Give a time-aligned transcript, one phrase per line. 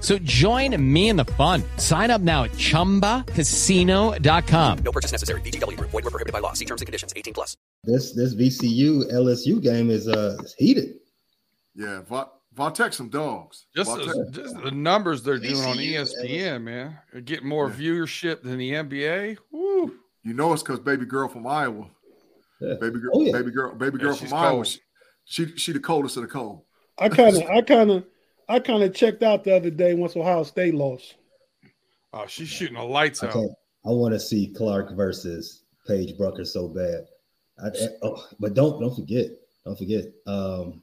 [0.00, 1.62] So join me in the fun.
[1.78, 4.78] Sign up now at ChumbaCasino.com.
[4.84, 5.40] No purchase necessary.
[5.40, 5.78] VGW.
[5.80, 6.52] Void were prohibited by law.
[6.52, 7.12] See terms and conditions.
[7.16, 7.56] 18 plus.
[7.84, 10.94] This this VCU LSU game is uh heated.
[11.74, 13.66] Yeah, Va- Vautech some dogs.
[13.74, 16.98] Just, Vautech- the, just the numbers they're doing on VCU, ESPN, man.
[17.12, 17.74] They're getting more Yeah.
[17.76, 19.38] viewership than the NBA.
[19.50, 19.92] Woo.
[20.22, 21.88] you know it's because baby girl from Iowa.
[22.60, 22.74] Yeah.
[22.80, 23.32] Baby girl, Oh, yeah.
[23.32, 24.50] baby girl, baby girl she's from Iowa.
[24.52, 24.66] cold.
[24.68, 24.78] She,
[25.26, 26.62] she she the coldest of the cold.
[26.98, 28.04] I kind of, I kind of,
[28.48, 31.14] I kind of checked out the other day once Ohio State lost.
[32.12, 33.34] Oh, she's shooting the lights I out.
[33.86, 37.06] I want to see Clark versus Paige Brucker so bad.
[37.62, 39.26] I, I- oh, but don't don't forget,
[39.64, 40.06] don't forget.
[40.26, 40.82] Um,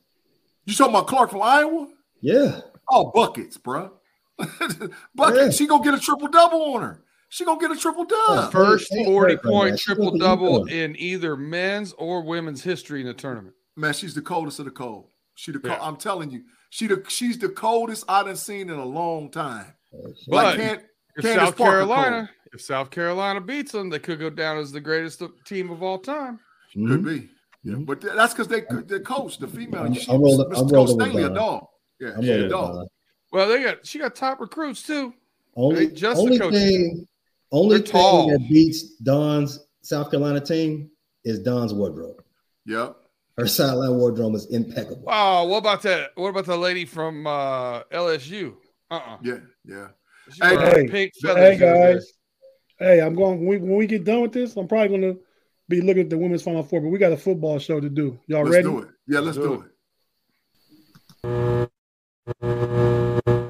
[0.66, 1.88] You talking about Clark from Iowa?
[2.22, 3.92] yeah, Oh, buckets, bro.
[5.16, 5.40] buckets.
[5.40, 5.50] Yeah.
[5.52, 7.04] She gonna get a triple double on her.
[7.30, 8.52] She gonna get a triple dub.
[8.52, 12.64] First Hey, hey, 40 hey, triple what are you double in either men's or women's
[12.64, 13.56] history in the tournament.
[13.78, 15.08] Man, she's the coldest of the cold.
[15.36, 15.78] She the cold.
[15.80, 15.88] Yeah.
[15.88, 19.68] I'm telling you, she the she's the coldest I done seen in a long time.
[19.92, 20.82] But like can't
[21.18, 24.72] if Candace South Parker Carolina, if South Carolina beats them, they could go down as
[24.72, 26.40] the greatest team of all time.
[26.76, 26.88] Mhm.
[26.88, 27.30] could be.
[27.64, 30.58] Yeah, but that's because they the coach, the female, I'm- she, I'm rolling- Mr.
[30.58, 31.68] I'm Coach rolling with a dog.
[32.00, 32.88] Yeah, I'm she a dog.
[33.32, 35.14] Well, they got she got top recruits too.
[35.56, 36.60] Only, They just only coaches.
[36.64, 37.08] thing,
[37.52, 38.30] only They're tall.
[38.30, 40.90] that beats Dawn's South Carolina team
[41.26, 42.24] is Dawn's wardrobe.
[42.66, 42.96] Yep.
[43.42, 45.02] Her sideline wardrobe is impeccable.
[45.02, 46.12] Wow, what about that?
[46.14, 48.54] What about the lady from uh, LSU?
[48.92, 49.88] Uh uh Yeah, yeah.
[50.32, 51.24] She Hey, hey, pink hey, feathers.
[51.24, 51.94] the other day.
[51.94, 52.14] guys.
[52.78, 53.40] Hey, I'm going.
[53.44, 55.20] When we, when we get done with this, I'm probably going to
[55.70, 56.82] be looking at the women's final four.
[56.82, 58.20] But we got a football show to do.
[58.28, 58.68] Y'all Let's ready?
[58.68, 58.90] do it.
[59.08, 59.54] Yeah, let's Do do
[61.24, 61.68] it.
[62.44, 63.41] it.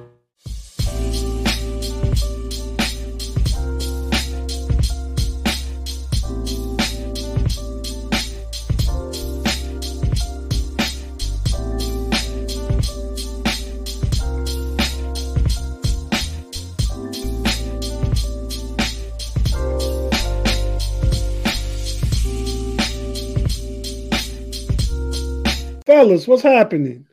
[25.92, 27.06] Fellas, what's happening?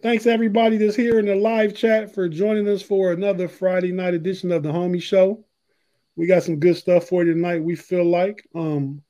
[0.00, 4.14] Thanks everybody that's here in the live chat for joining us for another Friday night
[4.14, 5.44] edition of the Homie Show.
[6.14, 7.64] We got some good stuff for you tonight.
[7.64, 9.02] We feel like, um,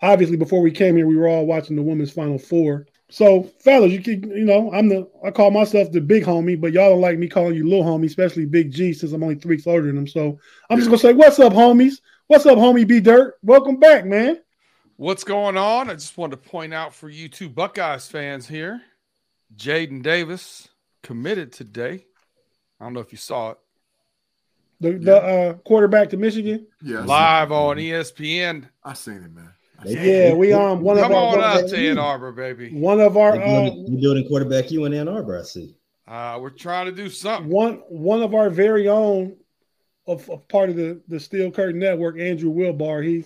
[0.00, 2.86] obviously, before we came here, we were all watching the women's Final Four.
[3.10, 6.72] So, fellas, you can, you know, I'm the, I call myself the big homie, but
[6.72, 9.56] y'all don't like me calling you little homie, especially Big G, since I'm only three
[9.56, 10.08] weeks older than him.
[10.08, 10.38] So,
[10.70, 12.00] I'm just gonna say, what's up, homies?
[12.28, 12.88] What's up, homie?
[12.88, 13.34] B Dirt?
[13.42, 14.40] Welcome back, man.
[15.00, 15.88] What's going on?
[15.88, 18.82] I just wanted to point out for you two Buckeyes fans here,
[19.56, 20.68] Jadyn Davis
[21.02, 22.04] committed today.
[22.78, 23.58] I don't know if you saw it.
[24.78, 26.66] The, the uh, quarterback to Michigan.
[26.82, 28.68] Yeah, I Live on ESPN.
[28.84, 29.54] I seen it, man.
[29.86, 30.36] Seen Yeah, it.
[30.36, 32.68] we um one Come of on our up to Ann Arbor, baby.
[32.78, 35.78] one of our You're uh, building, you're building quarterback you in Ann Arbor, I see.
[36.06, 37.50] Uh, we're trying to do something.
[37.50, 39.38] one one of our very own
[40.06, 43.02] of, of part of the the Steel Curtain Network, Andrew Wilbar.
[43.02, 43.24] He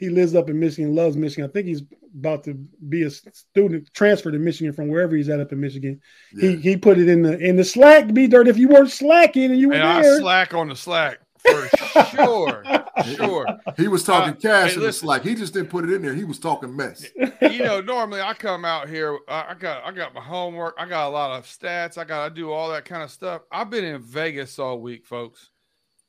[0.00, 1.48] he lives up in Michigan, loves Michigan.
[1.48, 1.82] I think he's
[2.18, 2.54] about to
[2.88, 6.00] be a student transfer to Michigan from wherever he's at up in Michigan.
[6.34, 6.50] Yeah.
[6.50, 8.12] He he put it in the in the Slack.
[8.12, 11.20] Be dirt if you weren't slacking and you were And I slack on the slack
[11.38, 11.68] for
[12.16, 12.64] sure.
[13.16, 13.46] sure.
[13.76, 14.92] He was talking Uh, cash hey, in the.
[14.92, 15.22] Slack.
[15.22, 16.14] He just didn't put it in there.
[16.14, 17.06] He was talking mess.
[17.42, 19.18] you know, normally I come out here.
[19.28, 20.74] I, I got I got my homework.
[20.78, 21.96] I got a lot of stats.
[21.98, 23.42] I got to do all that kind of stuff.
[23.50, 25.50] I've been in Vegas all week, folks.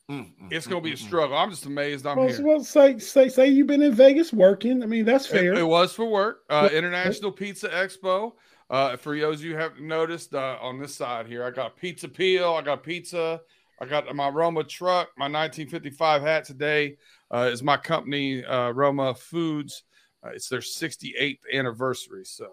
[0.09, 1.37] Mm, mm, It's gonna mm, be a mm, struggle.
[1.37, 2.37] I'm just amazed I'm Well, here.
[2.37, 4.83] so- well, say say say you've been in Vegas working.
[4.83, 5.53] I mean, that's fair.
[5.53, 6.43] it was for work.
[6.49, 8.33] Uh, What- International Pizza Expo.
[8.69, 12.07] Uh, for those of you haven't noticed, uh, on this side here, I got pizza
[12.07, 12.53] peel.
[12.53, 13.41] I got pizza.
[13.81, 15.09] I got my Roma truck.
[15.17, 16.95] My 1955 hat today
[17.33, 19.83] uh, is my company, uh, Roma Foods.
[20.23, 22.23] Uh, it's their 68th anniversary.
[22.23, 22.47] So,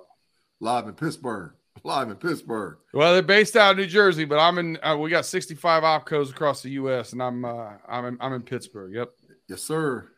[0.60, 1.52] Live in Pittsburgh.
[1.84, 2.78] Live in Pittsburgh.
[2.92, 4.78] well, they're based out of New Jersey, but I'm in.
[4.82, 7.12] Uh, we got 65 opcos across the U.S.
[7.12, 8.94] and I'm uh, I'm in, I'm in Pittsburgh.
[8.94, 9.10] Yep.
[9.48, 10.08] Yes, sir.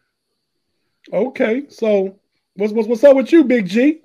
[1.12, 2.18] okay, so
[2.54, 4.00] what's what's what's up with you, Big G?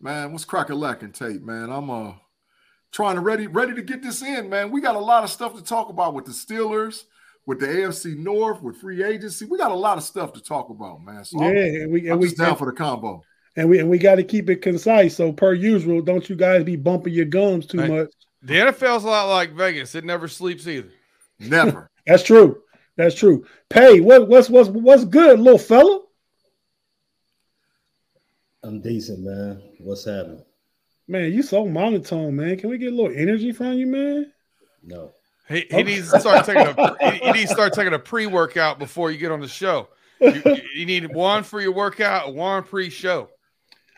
[0.00, 1.70] Man, what's crack a lacking Tate, man?
[1.70, 2.12] I'm uh
[2.92, 4.70] trying to ready ready to get this in, man.
[4.70, 7.04] We got a lot of stuff to talk about with the Steelers,
[7.46, 9.46] with the AFC North, with free agency.
[9.46, 11.24] We got a lot of stuff to talk about, man.
[11.24, 13.22] So Yeah, I'm, and we and I'm we just down for the combo.
[13.56, 15.16] And we and we got to keep it concise.
[15.16, 17.90] So per usual, don't you guys be bumping your gums too Right.
[17.90, 18.10] much.
[18.42, 19.94] The NFL's a lot like Vegas.
[19.94, 20.90] It never sleeps either.
[21.40, 21.90] Never.
[22.06, 22.62] That's true.
[22.96, 23.44] That's true.
[23.68, 26.00] Pay what what's what's what's good, little fella?
[28.62, 29.62] I'm decent, man.
[29.78, 30.42] What's happening?
[31.08, 32.58] Man, you so monotone, man.
[32.58, 34.32] Can we get a little energy from you, man?
[34.82, 35.12] No.
[35.48, 38.26] He, he needs to start taking a he, he needs to start taking a pre
[38.26, 39.88] workout before you get on the show.
[40.20, 43.28] You, you- you need one for your workout, one pre show.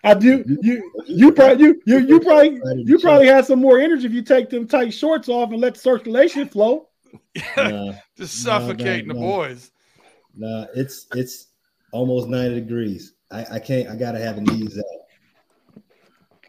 [0.04, 0.44] I do.
[0.62, 4.22] You you probably you you you probably you probably had some more energy if you
[4.22, 6.88] take them tight shorts off and let the circulation flow.
[7.56, 9.70] Nah, Just No, no, suffocating the boys.
[10.36, 10.66] nah.
[10.74, 11.48] It's it's
[11.92, 13.14] almost 90 degrees.
[13.30, 13.88] I, I can't.
[13.88, 14.84] I gotta have a knees out.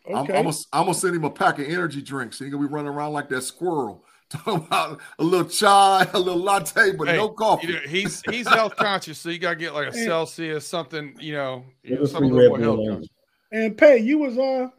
[0.08, 0.38] I'm, Okay.
[0.38, 2.40] I'm, gonna, I'm gonna send him a pack of energy drinks.
[2.40, 4.04] He gonna be running around like that squirrel.
[4.30, 7.68] Talking about a little chai, a little latte, but Hey, no coffee.
[7.68, 11.34] You know, he's he's health conscious, so you gotta get like a Celsius, something, you
[11.34, 13.10] know, you know something a little more health conscious.
[13.52, 14.70] And Pay, you was uh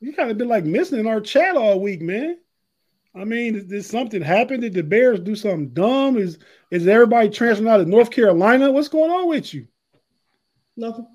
[0.00, 2.38] you kind of been like missing in our chat all week, man.
[3.14, 4.60] I mean, did, did something happen?
[4.60, 6.18] Did the Bears do something dumb?
[6.18, 6.38] Is
[6.70, 8.72] is everybody transferring out of North Carolina?
[8.72, 9.68] What's going on with you?
[10.76, 11.06] Nothing.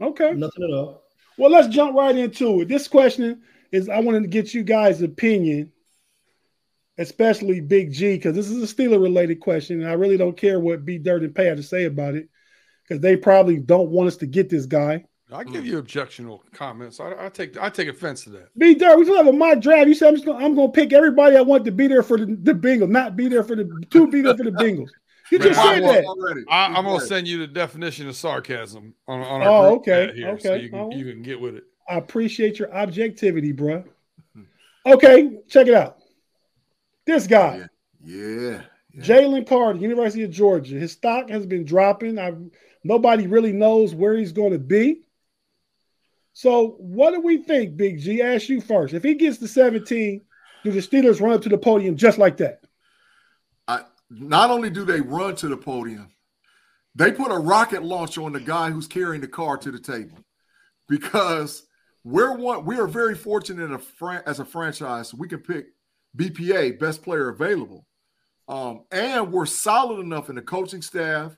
[0.00, 0.32] Okay.
[0.32, 1.02] Nothing at all.
[1.36, 2.68] Well, let's jump right into it.
[2.68, 5.72] This question is I wanted to get you guys' opinion,
[6.98, 9.82] especially Big G, because this is a Steeler related question.
[9.82, 12.28] And I really don't care what B Dirt and Pay have to say about it,
[12.82, 15.04] because they probably don't want us to get this guy.
[15.32, 15.70] I give hmm.
[15.70, 17.00] you objectionable comments.
[17.00, 18.56] I, I take I take offense to that.
[18.58, 19.88] B Dirt, we still have a mock draft.
[19.88, 22.18] You said I'm, just gonna, I'm gonna pick everybody I want to be there for
[22.18, 24.90] the, the Bengals, not be there for the to be there for the Bengals.
[25.30, 26.04] You Man, just I said want- that.
[26.04, 26.44] already.
[26.48, 30.06] I, I'm gonna send you the definition of sarcasm on, on our Oh, group okay,
[30.06, 30.62] chat here, so okay.
[30.62, 31.64] you can you can get with it.
[31.88, 33.84] I appreciate your objectivity, bruh.
[34.84, 35.98] Okay, check it out.
[37.06, 37.68] This guy.
[38.04, 38.62] Yeah.
[38.92, 39.02] yeah.
[39.02, 40.74] Jalen Carter, University of Georgia.
[40.74, 42.18] His stock has been dropping.
[42.18, 42.34] I
[42.84, 45.02] nobody really knows where he's going to be.
[46.32, 48.22] So, what do we think, Big G?
[48.22, 48.94] Ask you first.
[48.94, 50.20] If he gets to 17,
[50.64, 52.60] do the Steelers run up to the podium just like that?
[53.68, 56.10] I, not only do they run to the podium,
[56.94, 60.18] they put a rocket launcher on the guy who's carrying the car to the table
[60.88, 61.66] because
[62.04, 62.64] we're one.
[62.64, 63.80] We are very fortunate
[64.26, 65.14] as a franchise.
[65.14, 65.66] We can pick
[66.16, 67.86] BPA, best player available,
[68.48, 71.36] um, and we're solid enough in the coaching staff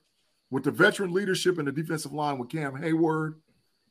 [0.51, 3.35] with the veteran leadership in the defensive line with Cam Heyward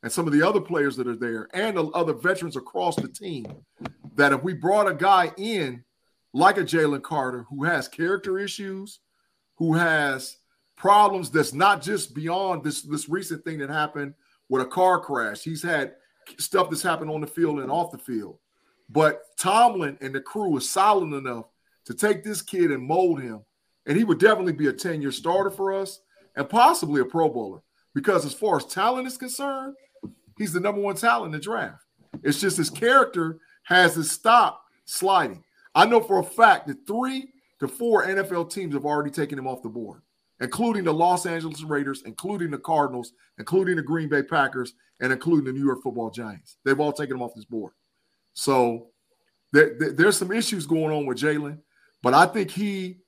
[0.03, 3.07] and some of the other players that are there, and the other veterans across the
[3.07, 3.47] team.
[4.15, 5.83] That if we brought a guy in
[6.33, 8.99] like a Jalen Carter who has character issues,
[9.55, 10.37] who has
[10.75, 14.13] problems that's not just beyond this this recent thing that happened
[14.49, 15.41] with a car crash.
[15.41, 15.93] He's had
[16.37, 18.37] stuff that's happened on the field and off the field.
[18.89, 21.45] But Tomlin and the crew is solid enough
[21.85, 23.41] to take this kid and mold him.
[23.85, 25.99] And he would definitely be a 10-year starter for us
[26.35, 27.61] and possibly a pro bowler.
[27.95, 29.75] Because as far as talent is concerned,
[30.37, 31.83] he's the number one talent in the draft.
[32.23, 35.43] It's just his character has to stop sliding.
[35.75, 39.47] I know for a fact that three to four NFL teams have already taken him
[39.47, 40.01] off the board,
[40.41, 45.45] including the Los Angeles Raiders, including the Cardinals, including the Green Bay Packers, and including
[45.45, 46.57] the New York Football Giants.
[46.65, 47.73] They've all taken him off this board.
[48.33, 48.87] So
[49.51, 51.59] there, there- there's some issues going on with Jalen,
[52.01, 52.99] but I think he,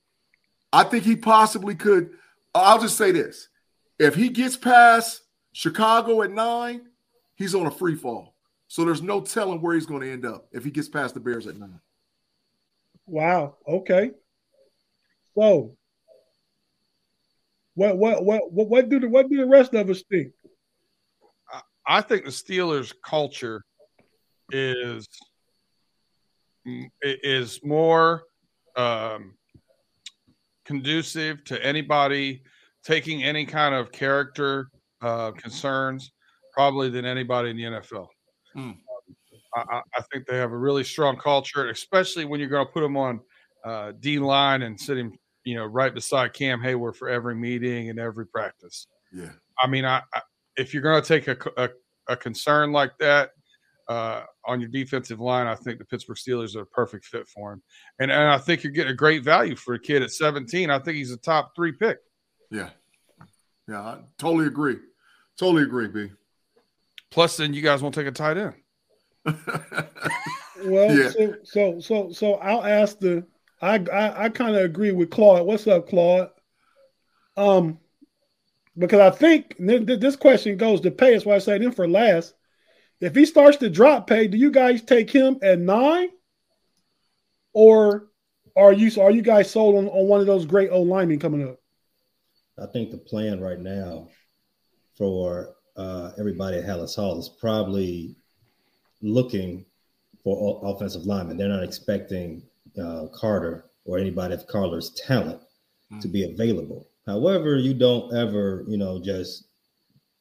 [0.73, 2.11] I think he possibly could.
[2.53, 3.49] I'll just say this:
[3.99, 6.87] if he gets past Chicago at nine,
[7.35, 8.35] he's on a free fall.
[8.67, 11.19] So there's no telling where he's going to end up if he gets past the
[11.19, 11.79] Bears at nine.
[13.05, 13.57] Wow.
[13.67, 14.11] Okay.
[15.35, 15.75] So,
[17.75, 20.31] what what what what what do the what do the rest of us think?
[21.87, 23.63] I think the Steelers' culture
[24.49, 25.07] is
[27.03, 28.23] is more
[28.75, 29.35] um,
[30.65, 32.41] conducive to anybody
[32.83, 34.69] taking any kind of character
[35.01, 36.11] uh, concerns
[36.55, 38.07] probably than anybody in the NFL.
[38.55, 38.77] Mm.
[39.55, 42.71] I, I- I think they have a really strong culture, especially when you're going to
[42.71, 43.19] put them on
[43.65, 47.89] uh, D line and sit him, you know, right beside Cam Heyward for every meeting
[47.89, 48.87] and every practice.
[49.13, 49.31] Yeah.
[49.61, 50.21] I mean, I, I
[50.57, 51.69] if you're going to take a, a,
[52.07, 53.31] a concern like that
[53.89, 57.53] uh, on your defensive line, I think the Pittsburgh Steelers are a perfect fit for
[57.53, 57.61] him.
[57.99, 60.69] And, and I think you're getting a great value for a kid at 17.
[60.69, 61.97] I think he's a top three pick.
[62.51, 62.69] Yeah.
[63.67, 63.81] Yeah.
[63.81, 64.77] I totally agree.
[65.37, 66.11] Totally agree, B.
[67.15, 68.53] Plus, then you guys won't take a tight end.
[70.65, 71.09] Well, Yeah.
[71.09, 73.25] so, so so so I'll ask the
[73.61, 75.45] I I, I kind of agree with Claude.
[75.45, 76.29] What's up, Claude?
[77.37, 77.79] Um,
[78.77, 81.11] because I think th- th- this question goes to pay.
[81.13, 82.33] That's why I said him for last.
[82.99, 86.09] If he starts to drop pay, do you guys take him at nine,
[87.53, 88.07] or
[88.55, 91.47] are you are you guys sold on, on one of those great old linemen coming
[91.47, 91.59] up?
[92.57, 94.07] I think the plan right now
[94.97, 98.15] for uh, everybody at Halas Hall is probably
[99.01, 99.65] looking
[100.23, 101.37] for offensive linemen.
[101.37, 102.43] They're not expecting
[102.81, 105.41] uh, Carter or anybody of Carter's talent
[106.01, 106.87] to be available.
[107.05, 109.45] However, you don't ever, you know, just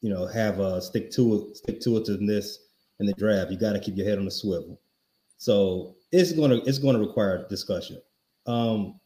[0.02, 2.58] you know have a stick to it, stick to it in this
[3.00, 3.50] in the draft.
[3.50, 4.78] You got to keep your head on the swivel.
[5.38, 8.00] So it's gonna it's gonna require discussion.
[8.46, 9.00] Um,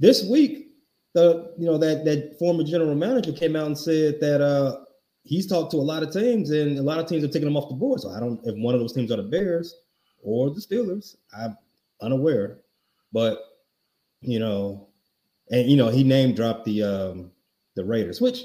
[0.00, 0.68] this week,
[1.14, 4.84] the you know that that former general manager came out and said that uh
[5.24, 7.56] he's talked to a lot of teams and a lot of teams are taking him
[7.56, 8.00] off the board.
[8.00, 9.74] So I don't if one of those teams are the Bears
[10.22, 11.16] or the Steelers.
[11.36, 11.56] I'm
[12.00, 12.58] unaware,
[13.12, 13.38] but
[14.20, 14.88] you know,
[15.50, 17.30] and you know he name dropped the um
[17.74, 18.42] the Raiders, which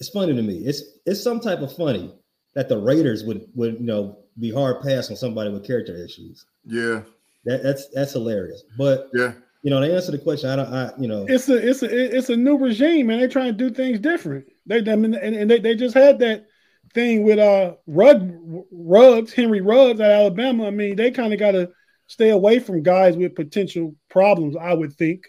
[0.00, 0.58] is funny to me.
[0.58, 2.14] It's it's some type of funny
[2.54, 6.46] that the Raiders would would you know be hard pass on somebody with character issues.
[6.64, 7.02] Yeah.
[7.44, 8.64] That that's that's hilarious.
[8.76, 9.32] But Yeah.
[9.64, 12.16] You know, to answer the question, I don't I you know It's a it's a
[12.16, 13.18] it's a new regime, man.
[13.18, 14.44] They're trying to do things different.
[14.66, 16.44] They I mean, and, and they, they just had that
[16.92, 18.30] thing with uh Rug
[18.70, 20.66] Ruggs, Henry Ruggs at Alabama.
[20.66, 21.70] I mean, they kind of got to
[22.08, 24.54] stay away from guys with potential problems.
[24.54, 25.24] I would think.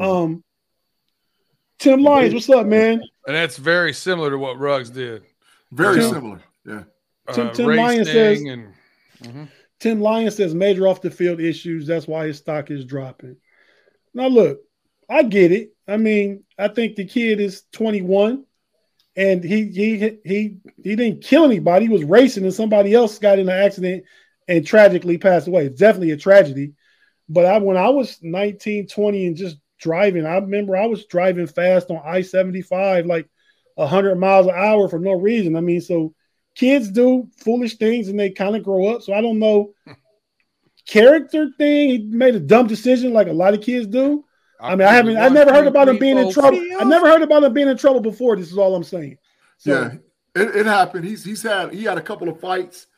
[0.00, 0.42] Um,
[1.78, 3.00] Tim Lyons, what's up, man?
[3.26, 5.22] And that's very similar to what Ruggs did.
[5.70, 6.42] Very Tim- similar.
[6.66, 6.82] Yeah.
[7.32, 8.74] Tim- Uh, Tim Lyons thing says- and
[9.22, 9.48] Mhm.
[9.78, 11.86] Tim Lyons says major off the field issues.
[11.86, 13.36] That's why his stock is dropping.
[14.14, 14.60] Now, look,
[15.08, 15.70] I get it.
[15.86, 18.44] I mean, I think the kid is 21
[19.16, 21.86] and he he he he didn't kill anybody.
[21.86, 24.04] He was racing and somebody else got in an accident
[24.46, 25.66] and tragically passed away.
[25.66, 26.74] It's definitely a tragedy.
[27.28, 31.48] But I when I was 19, 20 and just driving, I remember I was driving
[31.48, 33.28] fast on I-75 like
[33.74, 35.56] 100 miles an hour for no reason.
[35.56, 36.14] I mean, so
[36.54, 39.02] kids do foolish things and they kind of grow up.
[39.02, 39.72] So I don't know
[40.88, 41.90] character thing.
[41.90, 44.24] He made a dumb decision like a lot of kids do.
[44.60, 46.60] I mean, I haven't, I never heard about him being in trouble.
[46.80, 48.34] I never heard about him being in trouble before.
[48.34, 49.18] This is all I'm saying.
[49.58, 51.04] So, yeah, it, it happened.
[51.04, 52.88] He's he's had he had a couple of fights.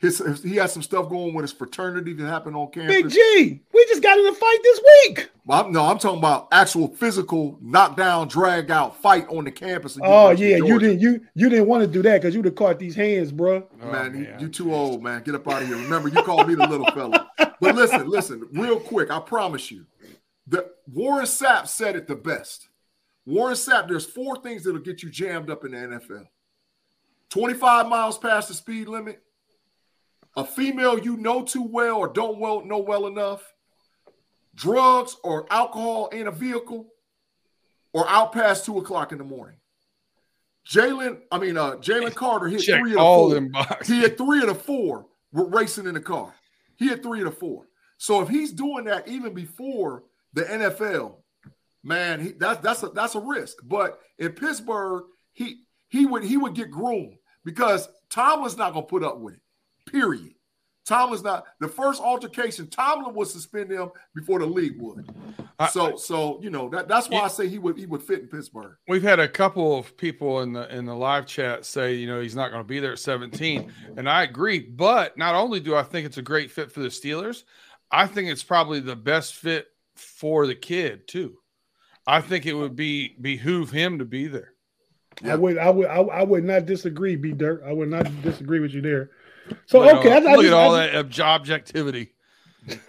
[0.00, 2.94] His, his- he had some stuff going with his fraternity that happened on campus.
[3.02, 5.30] Big G, we just got in a fight this week.
[5.44, 9.96] Well, I'm- no, I'm talking about actual physical knockdown, drag out fight on the campus.
[9.96, 12.46] of Oh yeah, of you didn't you you didn't want to do that because you'd
[12.46, 13.68] have caught these hands, bro.
[13.82, 15.22] Oh, man, you, you too old, man.
[15.22, 15.76] Get up out of here.
[15.76, 17.28] Remember, you called me the little fella.
[17.60, 19.10] But listen, listen, real quick.
[19.10, 19.84] I promise you,
[20.46, 22.68] the Warren Sapp said it the best.
[23.26, 26.26] Warren Sapp, there's four things that'll get you jammed up in the NFL:
[27.28, 29.22] 25 miles past the speed limit,
[30.36, 33.42] a female you know too well or don't well know well enough,
[34.54, 36.88] drugs or alcohol in a vehicle,
[37.92, 39.56] or out past two o'clock in the morning.
[40.68, 43.48] Jalen, I mean, uh, Jalen Carter hit Check three of the all four.
[43.84, 46.34] He had three of the four were racing in the car.
[46.76, 47.66] He had three of the four.
[47.98, 51.16] So if he's doing that even before the NFL,
[51.82, 53.58] man, he, that's that's a that's a risk.
[53.64, 59.04] But in Pittsburgh, he he would he would get groomed because Tomlin's not gonna put
[59.04, 59.40] up with it.
[59.86, 60.34] Period.
[60.86, 62.66] Tomlin's not the first altercation.
[62.66, 65.08] Tomlin would suspend him before the league would.
[65.70, 68.26] So so you know that that's why I say he would he would fit in
[68.28, 68.76] Pittsburgh.
[68.88, 72.20] We've had a couple of people in the in the live chat say, you know,
[72.20, 74.58] he's not going to be there at 17, and I agree.
[74.58, 77.44] But not only do I think it's a great fit for the Steelers,
[77.92, 81.36] I think it's probably the best fit for the kid too.
[82.06, 84.54] I think it would be behoove him to be there.
[85.24, 87.62] I would I would I, I would not disagree, B Dirt.
[87.66, 89.10] I would not disagree with you there.
[89.66, 92.12] So Look okay, all, I, I look just, at all I, that obj- objectivity.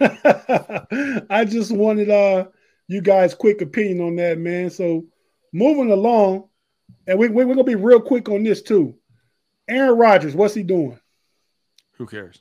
[1.30, 2.46] I just wanted uh
[2.88, 4.70] you guys' quick opinion on that, man.
[4.70, 5.04] So
[5.52, 6.48] moving along,
[7.06, 8.94] and we, we, we're gonna be real quick on this too.
[9.68, 10.98] Aaron Rodgers, what's he doing?
[11.92, 12.40] Who cares?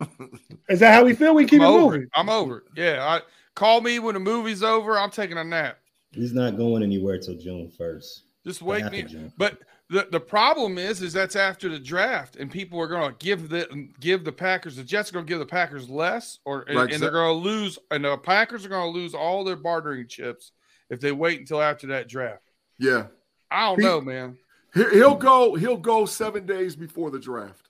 [0.68, 1.34] Is that how we feel?
[1.34, 2.02] We keep I'm it over moving.
[2.02, 2.08] it.
[2.14, 2.64] I'm over it.
[2.76, 3.20] Yeah, I
[3.54, 4.98] call me when the movie's over.
[4.98, 5.78] I'm taking a nap.
[6.12, 8.24] He's not going anywhere till June first.
[8.44, 8.90] Just wait.
[8.90, 9.04] Me,
[9.38, 9.58] but
[9.90, 13.48] the, the problem is, is that's after the draft, and people are going to give
[13.48, 16.90] the give the Packers the Jets are going to give the Packers less, or and,
[16.90, 20.08] and they're going to lose, and the Packers are going to lose all their bartering
[20.08, 20.52] chips
[20.88, 22.50] if they wait until after that draft.
[22.78, 23.06] Yeah,
[23.50, 24.38] I don't he, know, man.
[24.74, 25.54] He'll go.
[25.54, 27.68] He'll go seven days before the draft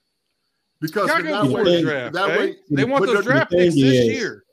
[0.81, 2.39] because that way, draft, that eh?
[2.39, 4.45] way they want those draft picks this year.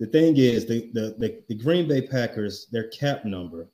[0.00, 3.68] The thing is, the, the the the Green Bay Packers, their cap number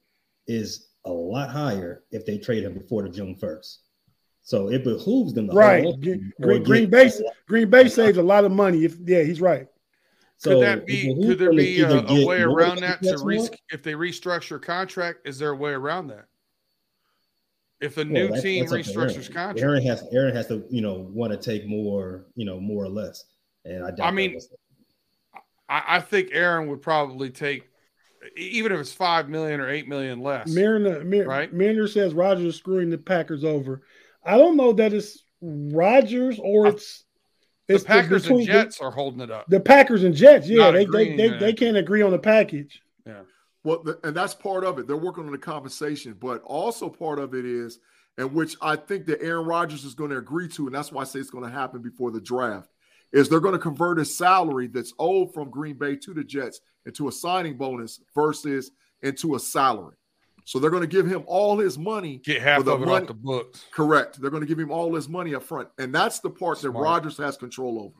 [0.47, 3.81] is a lot higher if they trade him before the June first.
[4.43, 5.83] So it behooves them to right.
[6.01, 6.33] Green,
[6.63, 7.11] Green Bay
[7.49, 8.85] Green Bay saves a lot of money.
[8.85, 9.67] If yeah, he's right.
[10.37, 11.15] So could that be?
[11.15, 15.27] Could there be a, a way around that to re- if they restructure contract?
[15.27, 16.27] Is there a way around that?
[17.81, 21.33] If a new well, team restructures contract, Aaron has Aaron has to you know want
[21.33, 23.25] to take more you know more or less.
[23.65, 24.39] And I, I mean,
[25.69, 27.69] I, I think Aaron would probably take
[28.37, 30.49] even if it's five million or eight million less.
[30.49, 31.53] Mariner, Mar- right?
[31.53, 33.83] Mariner says Rodgers is screwing the Packers over.
[34.25, 37.05] I don't know that it's Rodgers or it's
[37.69, 39.47] the it's Packers the, and Jets the, are holding it up.
[39.49, 42.83] The Packers and Jets, yeah, they they, they, they can't agree on the package.
[43.07, 43.23] Yeah.
[43.63, 44.87] Well, the, and that's part of it.
[44.87, 47.79] They're working on the compensation, but also part of it is,
[48.19, 51.03] and which I think that Aaron Rodgers is going to agree to, and that's why
[51.03, 52.69] I say it's going to happen before the draft
[53.15, 56.61] is they're going to convert his salary that's owed from Green Bay to the Jets
[56.87, 58.71] into a signing bonus versus
[59.03, 59.97] into a salary.
[60.45, 62.19] So they're going to give him all his money.
[62.19, 63.03] Get half of it money.
[63.03, 63.65] off the books.
[63.71, 64.21] Correct.
[64.21, 66.75] They're going to give him all his money up front, and that's the part Smart.
[66.75, 67.97] that Rodgers has control over.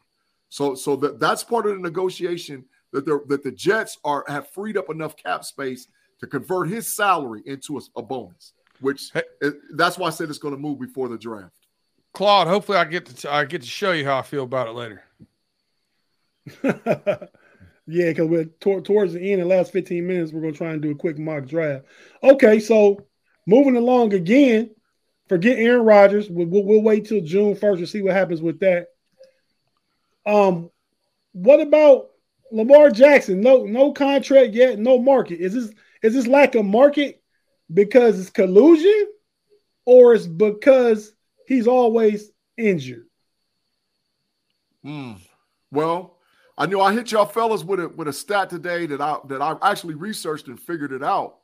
[0.51, 4.49] So, so that that's part of the negotiation that the that the Jets are have
[4.51, 5.89] freed up enough cap space
[6.21, 8.53] to convert his salary into a, a bonus.
[8.81, 9.23] Which hey.
[9.41, 11.67] it, that's why I said it's going to move before the draft.
[12.13, 14.73] Claude, hopefully I get to I get to show you how I feel about it
[14.73, 15.03] later.
[17.87, 18.45] yeah, because we're
[18.81, 21.47] towards the end, the last 15 minutes, we're gonna try and do a quick mock
[21.47, 21.85] draft.
[22.23, 23.07] Okay, so
[23.47, 24.71] moving along again,
[25.29, 26.31] forget Aaron Rodgers.
[26.31, 28.89] We'll, we'll, wait till June 1st to see what happens with that.
[30.25, 30.71] Um,
[31.33, 32.11] what about
[32.51, 33.43] Lamar Jackson?
[33.43, 35.41] No, no contract yet, no market.
[35.41, 35.71] Is this
[36.03, 37.23] is this lack of market
[37.73, 39.09] because it's collusion,
[39.85, 41.13] or is because
[41.47, 43.07] he's always injured.
[44.83, 45.13] Hmm.
[45.71, 46.14] Well,
[46.57, 49.43] I know I hit y'all fellas with a with a stat today that I that
[49.43, 51.37] I actually researched and figured it out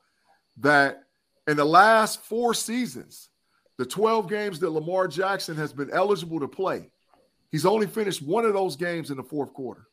[0.59, 1.03] that
[1.49, 3.29] in the last four seasons,
[3.79, 6.91] the 12 games that Lamar Jackson has been eligible to play,
[7.51, 9.87] he's only finished one of those games in the fourth quarter.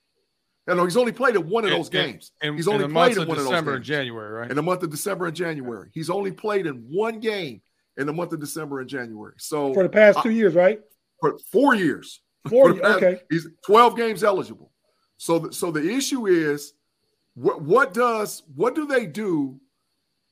[0.67, 2.33] No, he's only played in one of those games.
[2.41, 3.75] And, he's only played in one December of those games.
[3.75, 4.49] and January, right?
[4.49, 7.61] In the month of December and January, he's only played in one game
[7.95, 9.35] in the month of December and January.
[9.37, 10.81] So for the past two I, years, right?
[11.21, 12.19] For four years.
[12.49, 12.85] Four years.
[12.85, 13.21] Okay.
[13.29, 14.71] He's 12 games eligible.
[15.17, 16.73] So the, so the issue is
[17.33, 19.59] what what does what do they do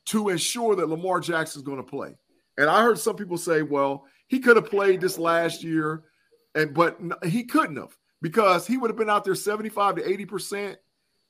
[0.05, 2.15] to ensure that Lamar Jackson is going to play?
[2.57, 6.03] And I heard some people say, well, he could have played this last year,
[6.53, 10.25] and but he couldn't have because he would have been out there 75 to 80
[10.25, 10.77] percent,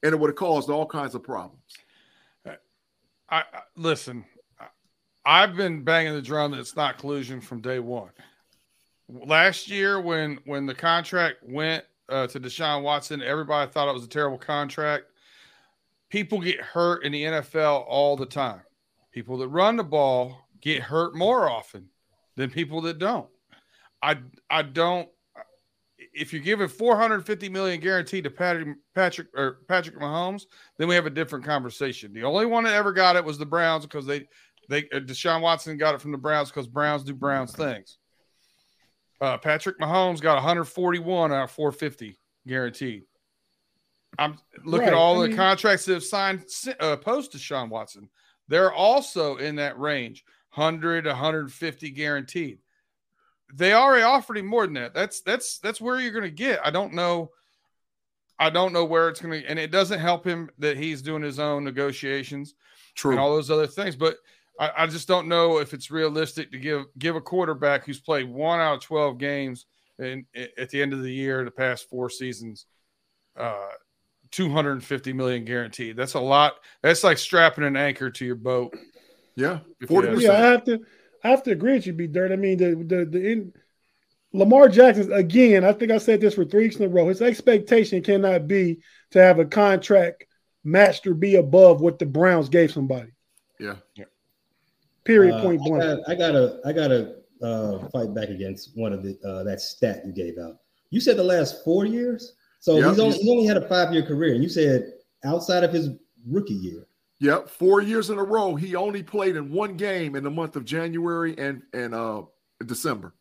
[0.03, 1.61] and it would have caused all kinds of problems.
[2.45, 2.55] I,
[3.29, 3.43] I
[3.75, 4.25] listen.
[5.25, 8.11] I've been banging the drum that it's not collusion from day one.
[9.09, 14.03] Last year, when when the contract went uh, to Deshaun Watson, everybody thought it was
[14.03, 15.05] a terrible contract.
[16.09, 18.61] People get hurt in the NFL all the time.
[19.11, 21.89] People that run the ball get hurt more often
[22.35, 23.27] than people that don't.
[24.01, 24.17] I
[24.49, 25.09] I don't.
[25.97, 30.43] If you're giving 450 million guaranteed to Patrick Patrick or Patrick Mahomes,
[30.77, 32.13] then we have a different conversation.
[32.13, 34.27] The only one that ever got it was the Browns because they
[34.69, 37.97] they uh, Deshaun Watson got it from the Browns because Browns do Browns things.
[39.21, 43.03] Uh, Patrick Mahomes got 141 out of 450 guaranteed.
[44.17, 44.89] I'm look right.
[44.89, 46.45] at all I the mean, contracts that have signed
[46.79, 48.09] uh, post Sean Watson.
[48.47, 50.23] They're also in that range,
[50.53, 52.59] 100 150 guaranteed.
[53.53, 54.93] They already offered him more than that.
[54.93, 56.65] That's that's that's where you're going to get.
[56.65, 57.31] I don't know.
[58.37, 61.21] I don't know where it's going to, and it doesn't help him that he's doing
[61.21, 62.55] his own negotiations,
[62.95, 63.11] True.
[63.11, 63.95] and all those other things.
[63.95, 64.17] But
[64.59, 68.29] I, I, just don't know if it's realistic to give give a quarterback who's played
[68.29, 69.65] one out of twelve games
[69.99, 70.25] and
[70.57, 72.65] at the end of the year, the past four seasons,
[73.37, 73.69] uh,
[74.31, 75.95] two hundred and fifty million guaranteed.
[75.95, 76.55] That's a lot.
[76.81, 78.75] That's like strapping an anchor to your boat.
[79.35, 80.23] Yeah, forty.
[80.23, 80.33] yeah.
[80.33, 80.79] I have to,
[81.23, 82.31] I have to agree with you, be Dirt.
[82.31, 83.53] I mean, the the the in,
[84.33, 85.63] Lamar Jackson again.
[85.63, 87.07] I think I said this for three weeks in a row.
[87.07, 88.79] His expectation cannot be
[89.11, 90.25] to have a contract
[90.63, 93.11] matched or be above what the Browns gave somebody.
[93.59, 93.75] Yeah.
[93.95, 94.05] Yeah.
[95.05, 95.35] Period.
[95.35, 96.03] Uh, point blank.
[96.07, 99.61] I got, to I got to uh, fight back against one of the uh, that
[99.61, 100.57] stat you gave out.
[100.89, 102.33] You said the last four years.
[102.59, 102.89] So yep.
[102.89, 105.89] he's only he's only had a five year career, and you said outside of his
[106.27, 106.87] rookie year,
[107.19, 108.55] Yep, four years in a row.
[108.55, 112.23] He only played in one game in the month of January and and uh
[112.65, 113.13] December.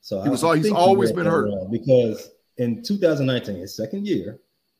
[0.00, 1.46] So He was I he's always been hurt.
[1.46, 4.38] wrong because in 2019, his second year,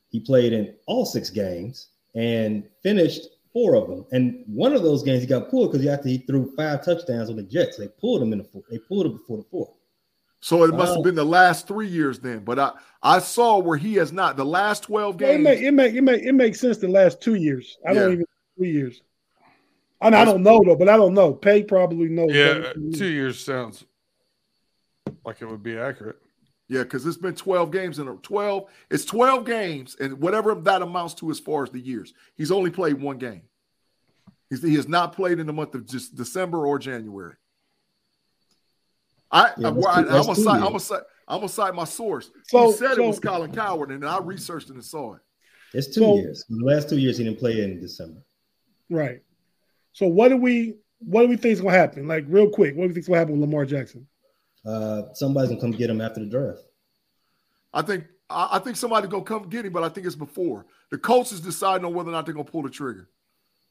[0.09, 4.05] he played in all six games and finished four of them.
[4.13, 7.37] And one of those games he got pulled because after he threw five touchdowns on
[7.37, 8.65] the Jets, they pulled him in the fourth.
[8.71, 9.71] They pulled him before the fourth.
[10.41, 10.95] So it must Wow.
[10.97, 12.41] have been the last three years then.
[12.45, 15.45] But I I saw where he has not the last twelve Well, it games.
[15.45, 17.77] make it make it make it makes sense the last two years.
[17.87, 18.13] I don't Yeah.
[18.13, 18.25] even
[18.57, 19.03] three years.
[20.01, 21.35] I, I don't know though, but I don't know.
[21.35, 22.31] Pay probably knows.
[22.33, 22.97] Yeah, better than me.
[22.99, 23.85] two years sounds
[25.27, 26.17] like it would be accurate.
[26.71, 28.71] Yeah, because it's been 12 games in a 12.
[28.93, 32.15] It's 12 games, and whatever that amounts to as far as the years.
[32.37, 33.43] He's only played one game.
[34.49, 37.35] He's, he has not played in the month of just December or January.
[39.33, 41.75] I, Yeah, I, that's I, two- am gonna cite, I'm gonna cite, I'm gonna cite
[41.75, 42.31] my source.
[42.45, 45.21] So- he said so- it was Colin Cowherd, and I researched it and saw it.
[45.75, 46.45] It's two So- years.
[46.49, 48.21] The last two years he didn't play in December.
[48.89, 49.23] Right.
[49.93, 52.07] So what do we what do we think is gonna happen?
[52.07, 54.07] Like real quick, what do we think is gonna happen with Lamar Jackson?
[54.64, 56.61] Uh, somebody's gonna come get him after the draft.
[57.73, 60.99] I think I, think somebody's gonna come get him, but I think it's before the
[60.99, 63.09] Colts is deciding on whether or not they're gonna pull the trigger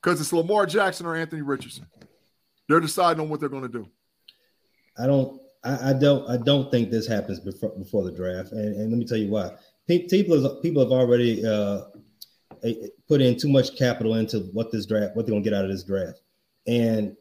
[0.02, 1.86] because it's Lamar Jackson or Anthony Richardson.
[2.68, 3.88] They're deciding on what they're gonna do.
[4.98, 5.42] I don't.
[5.64, 6.30] I, I don't.
[6.30, 8.52] I don't think this happens before before the draft.
[8.52, 9.52] And, and let me tell you why.
[9.88, 11.82] People people have already uh,
[13.08, 15.72] put in too much capital into what this draft, what they're gonna get out of
[15.72, 16.22] this draft,
[16.68, 17.16] and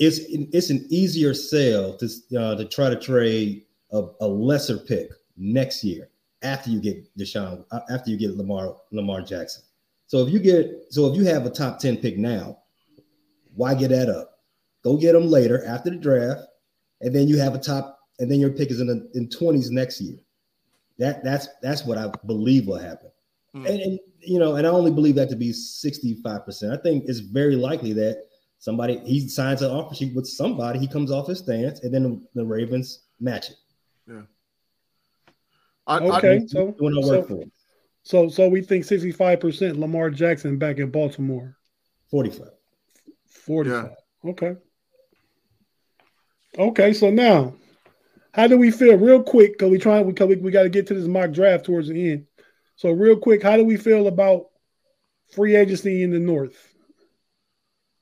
[0.00, 5.10] it's it's an easier sell to uh, to try to trade a, a lesser pick
[5.36, 6.08] next year
[6.42, 9.62] after you get Deshaun uh, after you get Lamar Lamar Jackson.
[10.08, 12.58] So if you get so if you have a top ten pick now,
[13.54, 14.40] why get that up?
[14.82, 16.42] Go get them later after the draft
[17.00, 19.70] and then you have a top, and then your pick is in the in twenties
[19.70, 20.18] next year.
[20.98, 23.10] That that's that's what I believe will happen.
[23.52, 23.66] Hmm.
[23.66, 26.72] And, and you know, and I only believe that to be sixty five percent.
[26.72, 28.26] I think it's very likely that
[28.60, 32.04] somebody he signs an offer sheet with somebody, he comes off his stance, and then
[32.04, 33.56] the, the Ravens match it.
[35.86, 37.42] I, Okay, I, so Doing so, work for
[38.02, 41.56] so so we think sixty five percent Lamar Jackson back in Baltimore.
[42.10, 42.52] Forty five.
[43.26, 43.96] Forty five.
[44.24, 44.56] Okay.
[46.58, 47.54] Okay, so now
[48.32, 49.52] how do we feel real quick?
[49.52, 52.12] Because we trying because we, we got to get to this mock draft towards the
[52.12, 52.26] end.
[52.76, 54.46] So real quick, how do we feel about
[55.32, 56.69] free agency in the north?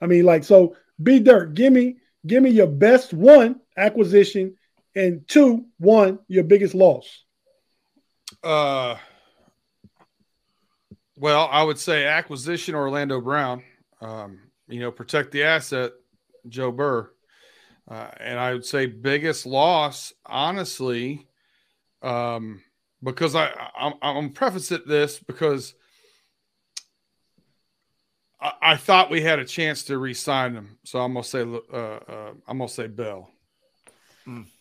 [0.00, 4.56] I mean, like so B Dirt, give me give me your best one acquisition
[4.94, 7.24] and two, one, your biggest loss.
[8.42, 8.96] Uh,
[11.16, 13.62] well, I would say acquisition Orlando Brown.
[14.00, 15.92] Um, you know, protect the asset,
[16.48, 17.08] Joe Burrow.
[17.90, 21.26] Uh, and I would say biggest loss, honestly,
[22.02, 22.62] um,
[23.02, 25.74] because I, I'm, I'm preface it this because
[28.40, 31.76] I, I thought we had a chance to re-sign him, so I'm gonna say uh,
[31.76, 33.30] uh, I'm gonna say Bell.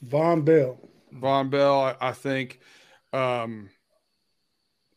[0.06, 0.80] Vonn Bell.
[1.14, 2.60] Vonn Bell, I, I think.
[3.14, 3.70] Um,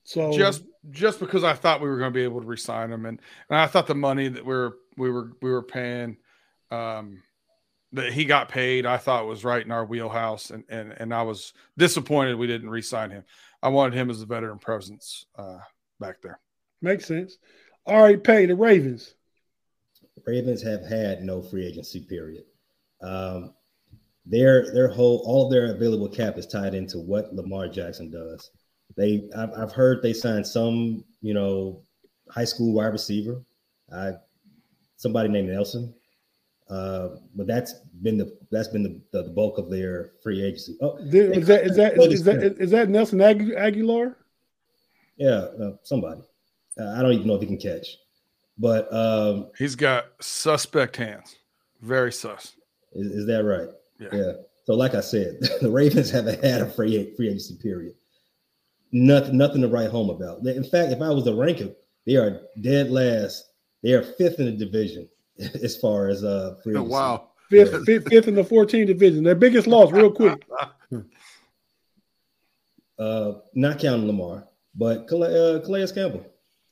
[0.05, 3.07] So just just because I thought we were going to be able to resign him,
[3.07, 6.17] and and I thought the money that we were we were we were paying,
[6.71, 7.23] um,
[7.93, 11.23] that he got paid, I thought was right in our wheelhouse, and and and I
[11.23, 13.25] was disappointed we didn't resign him.
[13.63, 15.59] I wanted him as a veteran presence uh,
[15.99, 16.41] back there.
[16.81, 17.39] makes sense.
[17.91, 19.15] All right, pay the Ravens.
[20.25, 22.45] Ravens have had no free agency period.
[23.03, 23.53] Um,
[24.25, 28.53] their their whole all of their available cap is tied into what Lamar Jackson does.
[28.97, 31.83] They I've, I've heard they signed some you know
[32.29, 33.43] high school wide receiver,
[33.93, 34.13] I
[34.97, 35.93] somebody named Nelson,
[36.69, 40.79] uh, but that's been the that's been the, the bulk of their free agency.
[40.81, 44.15] Oh, Is that is that is, that is that Nelson Agu- Agholor?
[45.17, 46.21] yeah, uh, somebody.
[46.79, 47.87] Uh, I don't even know if he can catch,
[48.59, 51.37] but um, He's got suspect hands,
[51.81, 52.57] very sus.
[52.93, 53.69] Is, is that right?
[54.13, 54.33] Yeah.
[54.65, 57.95] So, like I said, the Ravens haven't had a free free agency period.
[58.93, 60.47] Nothing, nothing to write home about.
[60.47, 61.75] In fact, if I was a rank them,
[62.07, 63.45] they are dead last.
[63.83, 65.09] They are fifth in the division
[65.63, 67.29] as far as uh free Oh, wow.
[67.49, 69.25] Fifth, fifth, fifth in the 14 division.
[69.25, 70.45] Their biggest loss, real quick.
[72.99, 76.23] Uh, not counting Lamar, but Calais, uh, Calais Campbell.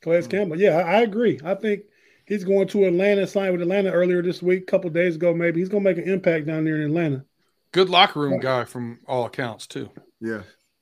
[0.01, 0.59] Calais Campbell.
[0.59, 1.39] Yeah, I, I agree.
[1.43, 1.83] I think
[2.25, 5.59] he's going to Atlanta, signed with Atlanta earlier this week, a couple days ago, maybe.
[5.59, 7.25] He's going to make an impact down there in Atlanta.
[7.71, 9.89] Good locker room guy from all accounts too.
[10.19, 10.41] Yeah.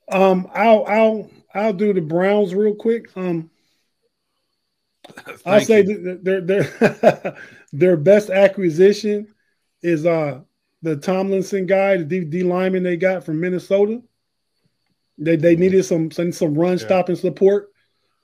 [0.09, 3.09] Um, I'll I'll I'll do the Browns real quick.
[3.17, 3.49] Um,
[5.45, 7.35] I'll say their their
[7.73, 9.27] their best acquisition
[9.81, 10.41] is uh
[10.81, 14.01] the Tomlinson guy, the D, D lineman they got from Minnesota.
[15.17, 16.85] They they needed some some, some run Yeah.
[16.85, 17.71] stopping support.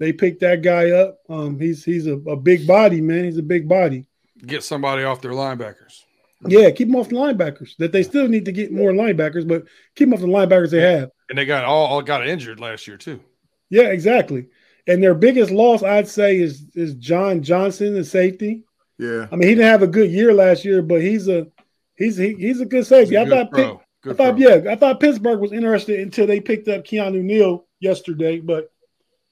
[0.03, 1.19] They picked that guy up.
[1.29, 3.23] Um, he's he's a, a big body, man.
[3.23, 4.05] He's a big body.
[4.45, 6.03] Get somebody off their linebackers.
[6.45, 7.77] Yeah, keep them off the linebackers.
[7.77, 9.63] That they still need to get more linebackers, but
[9.95, 11.09] keep them off the linebackers they have.
[11.29, 13.21] And they got all, all got injured last year too.
[13.69, 14.47] Yeah, exactly.
[14.85, 18.63] And their biggest loss, I'd say, is is John Johnson, the safety.
[18.99, 19.27] Yeah.
[19.31, 21.47] I mean, he didn't have a good year last year, but he's a
[21.95, 23.15] he's he, he's a good safety.
[23.15, 23.71] He's a I good thought pro.
[23.77, 24.49] Pitt- Good I thought pro.
[24.49, 28.41] yeah, I thought Pittsburgh was interested until they picked up Keanu Neal yesterday.
[28.41, 28.69] But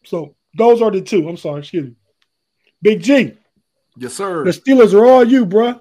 [0.06, 1.28] so those are the two.
[1.28, 1.96] I'm sorry, excuse me.
[2.82, 3.38] Big G,
[3.98, 4.44] Yes, sir.
[4.44, 5.80] the Steelers are all you, bruh.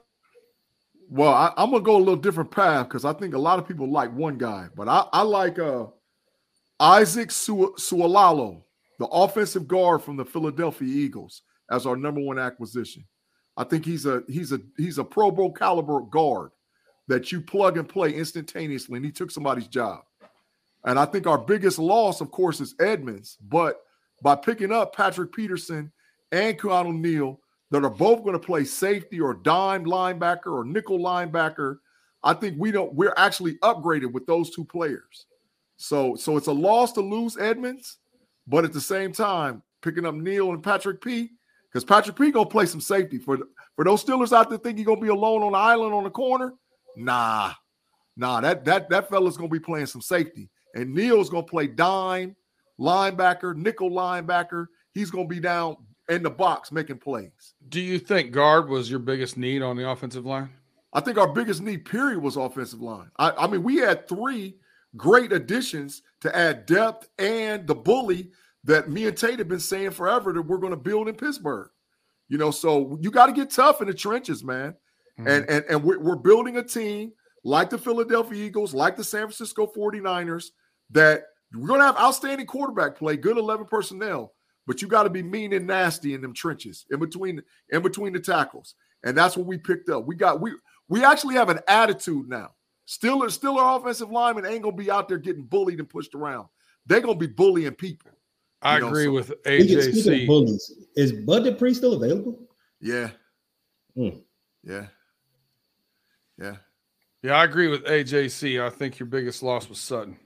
[1.08, 3.66] Well, I, I'm gonna go a little different path because I think a lot of
[3.66, 5.86] people like one guy, but I, I like uh
[6.78, 8.62] Isaac Su- Seumalo,
[8.98, 13.04] the offensive guard from the Philadelphia Eagles, as our number one acquisition.
[13.56, 16.50] I think he's a he's a he's a Pro Bowl caliber guard
[17.08, 20.00] that you plug and play instantaneously, and he took somebody's job.
[20.84, 23.36] And I think our biggest loss, of course, is Edmunds.
[23.42, 23.80] But
[24.22, 25.90] by picking up Patrick Peterson
[26.32, 30.98] and Keanu Neal, that are both going to play safety or dime linebacker or nickel
[30.98, 31.78] linebacker,
[32.22, 32.92] I think we don't.
[32.94, 35.26] We're actually upgraded with those two players.
[35.76, 37.98] So, so it's a loss to lose Edmunds,
[38.46, 41.30] but at the same time, picking up Neal and Patrick P.
[41.72, 42.32] Because Patrick P.
[42.32, 43.38] gonna play some safety for
[43.76, 46.10] for those Steelers out there think he's gonna be alone on the island on the
[46.10, 46.54] corner.
[46.96, 47.52] Nah,
[48.16, 52.34] nah, that that that fella's gonna be playing some safety, and Neal's gonna play dime
[52.80, 54.66] linebacker, nickel linebacker.
[54.92, 55.76] He's gonna be down
[56.08, 57.54] in the box making plays.
[57.68, 60.50] Do you think guard was your biggest need on the offensive line?
[60.92, 63.10] I think our biggest need, period, was offensive line.
[63.16, 64.56] I, I mean, we had three
[64.96, 68.32] great additions to add depth and the bully
[68.64, 71.70] that me and Tate have been saying forever that we're going to build in Pittsburgh.
[72.28, 74.74] You know, so you got to get tough in the trenches, man.
[75.18, 75.28] Mm-hmm.
[75.28, 77.12] And and and we're, we're building a team
[77.44, 80.46] like the Philadelphia Eagles, like the San Francisco 49ers,
[80.90, 84.32] that we're going to have outstanding quarterback play, good 11 personnel,
[84.66, 88.12] but you got to be mean and nasty in them trenches in between in between
[88.12, 88.74] the tackles.
[89.04, 90.06] And that's what we picked up.
[90.06, 90.52] We got we
[90.88, 92.50] we actually have an attitude now.
[92.84, 96.48] Still, still our offensive linemen ain't gonna be out there getting bullied and pushed around.
[96.86, 98.10] They're gonna be bullying people.
[98.62, 100.26] I You know, agree so- with Speaking, speaking of AJC.
[100.26, 102.38] bullies, is Bud Dupree still available?
[102.80, 103.10] Yeah.
[103.96, 104.08] Hmm.
[104.62, 104.86] Yeah.
[106.38, 106.56] Yeah.
[107.22, 108.60] Yeah, I agree with AJC.
[108.62, 110.16] I think your biggest loss was Sutton.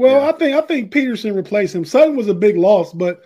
[0.00, 0.28] Well, Yeah.
[0.28, 1.84] I think I think Peterson replaced him.
[1.84, 3.20] Sutton was a big loss, but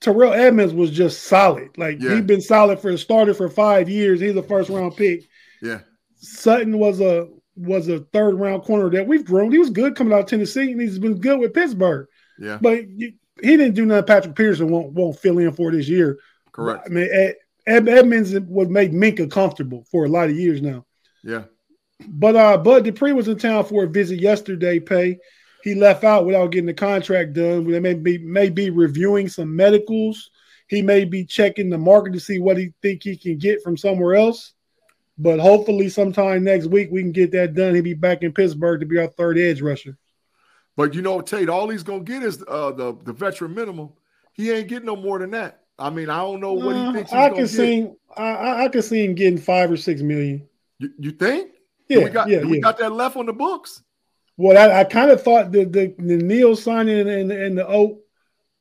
[0.00, 1.68] Terrell Edmunds was just solid.
[1.76, 2.16] Like Yeah.
[2.16, 4.20] he'd been solid for a starter for five years.
[4.20, 5.22] He's a first round pick.
[5.62, 5.80] Yeah.
[6.16, 9.52] Sutton was a was a third round corner that we've grown.
[9.52, 12.08] He was good coming out of Tennessee, and he's been good with Pittsburgh.
[12.40, 12.58] Yeah.
[12.60, 14.06] But he didn't do nothing.
[14.06, 16.18] Patrick Peterson won't won't fill in for this year.
[16.50, 16.82] Correct.
[16.86, 17.36] I mean, Ed,
[17.68, 20.84] Ed- Edmunds would make Minkah comfortable for a lot of years now.
[21.22, 21.44] Yeah.
[22.08, 24.80] But uh, Bud Dupree was in town for a visit yesterday.
[24.80, 25.18] Pay
[25.64, 27.66] he left out without getting the contract done.
[27.66, 30.30] They may be may be reviewing some medicals.
[30.68, 33.78] He may be checking the market to see what he think he can get from
[33.78, 34.52] somewhere else.
[35.16, 37.74] But hopefully, sometime next week we can get that done.
[37.74, 39.96] He'll be back in Pittsburgh to be our third edge rusher.
[40.76, 43.88] But you know, Tate, all he's gonna get is uh the, the veteran minimum.
[44.34, 45.62] He ain't getting no more than that.
[45.78, 47.96] I mean, I don't know what he Uh, thinks he's I can see him.
[48.16, 50.46] I, I, can see him getting five or six million.
[50.78, 51.52] You, you think?
[51.88, 53.82] Do Yeah, we got yeah, do we got that left on the books?
[54.36, 58.00] Well, I, I kind of thought the the, the Neal signing and, and the oh,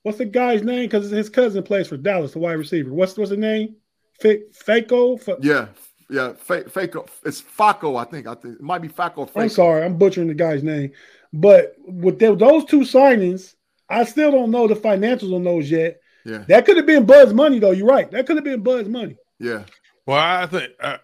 [0.03, 0.83] what's the guy's name?
[0.83, 2.93] Because his cousin plays for Dallas, the wide receiver.
[2.93, 3.75] What's what's the name?
[4.23, 5.19] F- Faco.
[5.27, 5.67] F- Yeah,
[6.09, 6.33] yeah.
[6.33, 7.07] Fa- Faco.
[7.25, 8.27] It's Faco, I think.
[8.27, 9.29] I think it might be Faco.
[9.36, 10.91] I'm sorry, I'm butchering the guy's name.
[11.31, 13.55] But with the, those two signings,
[13.89, 15.99] I still don't know the financials on those yet.
[16.25, 17.71] Yeah, That could have been Bud's money, though.
[17.71, 18.09] You're right.
[18.12, 19.17] That could have been Bud's money.
[19.39, 19.63] yeah,
[20.05, 20.99] Well, I think uh,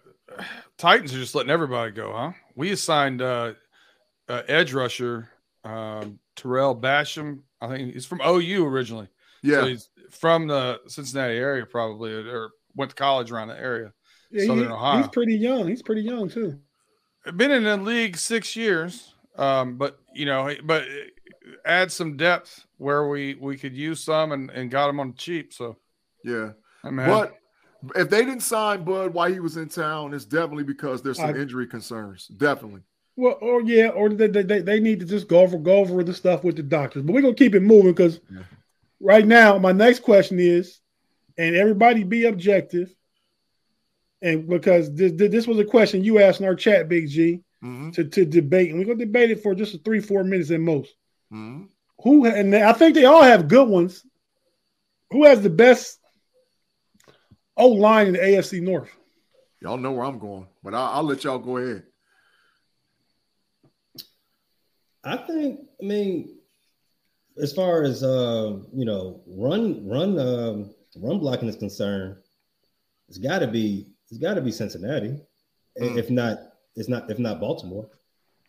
[0.77, 2.31] Titans are just letting everybody go, huh?
[2.55, 3.53] We assigned uh,
[4.29, 5.29] uh, edge rusher
[5.63, 7.39] um, Tarell Basham.
[7.61, 9.09] I think he's from OU originally.
[9.43, 9.61] yeah.
[9.61, 13.91] So he's from the Cincinnati area, probably, or went to college around the area.
[14.31, 14.97] Yeah, he- Southern Ohio.
[15.01, 15.67] he's pretty young.
[15.67, 16.59] He's pretty young too.
[17.35, 20.85] Been in the league six years, um, but you know, but
[21.65, 25.17] add some depth where we we could use some and, and got him on the
[25.17, 25.53] cheap.
[25.53, 25.75] So
[26.23, 26.51] yeah.
[26.83, 27.35] I mean, But
[27.95, 31.31] if they didn't sign Bud while he was in town, it's definitely because there's some
[31.35, 32.27] I- injury concerns.
[32.27, 32.81] Definitely.
[33.19, 36.13] Well, or yeah, or they, they, they- need to just go over go over the
[36.13, 37.03] stuff with the doctors.
[37.03, 38.43] But we're gonna keep it moving because Yeah.
[39.01, 40.79] right now my next question is,
[41.37, 42.95] and everybody be objective,
[44.21, 47.89] and because this this was a question you asked in our chat, Big G, hmm
[47.91, 50.95] to, to debate, and we're gonna debate it for just three four minutes at most.
[51.29, 51.63] hmm
[52.03, 54.05] Who and I think they all have good ones.
[55.11, 55.99] Who has the best
[57.57, 58.89] O line in the AFC North?
[59.61, 61.83] Y'all know where I'm going, but I'll, I'll let y'all go ahead.
[65.03, 66.37] I think, I mean,
[67.41, 72.17] as far as uh, you know, run run um, run blocking is concerned,
[73.07, 75.19] it's got to be it's got to be Cincinnati,
[75.79, 75.97] Mm.
[75.97, 76.39] if not
[76.75, 77.87] it's not if not Baltimore.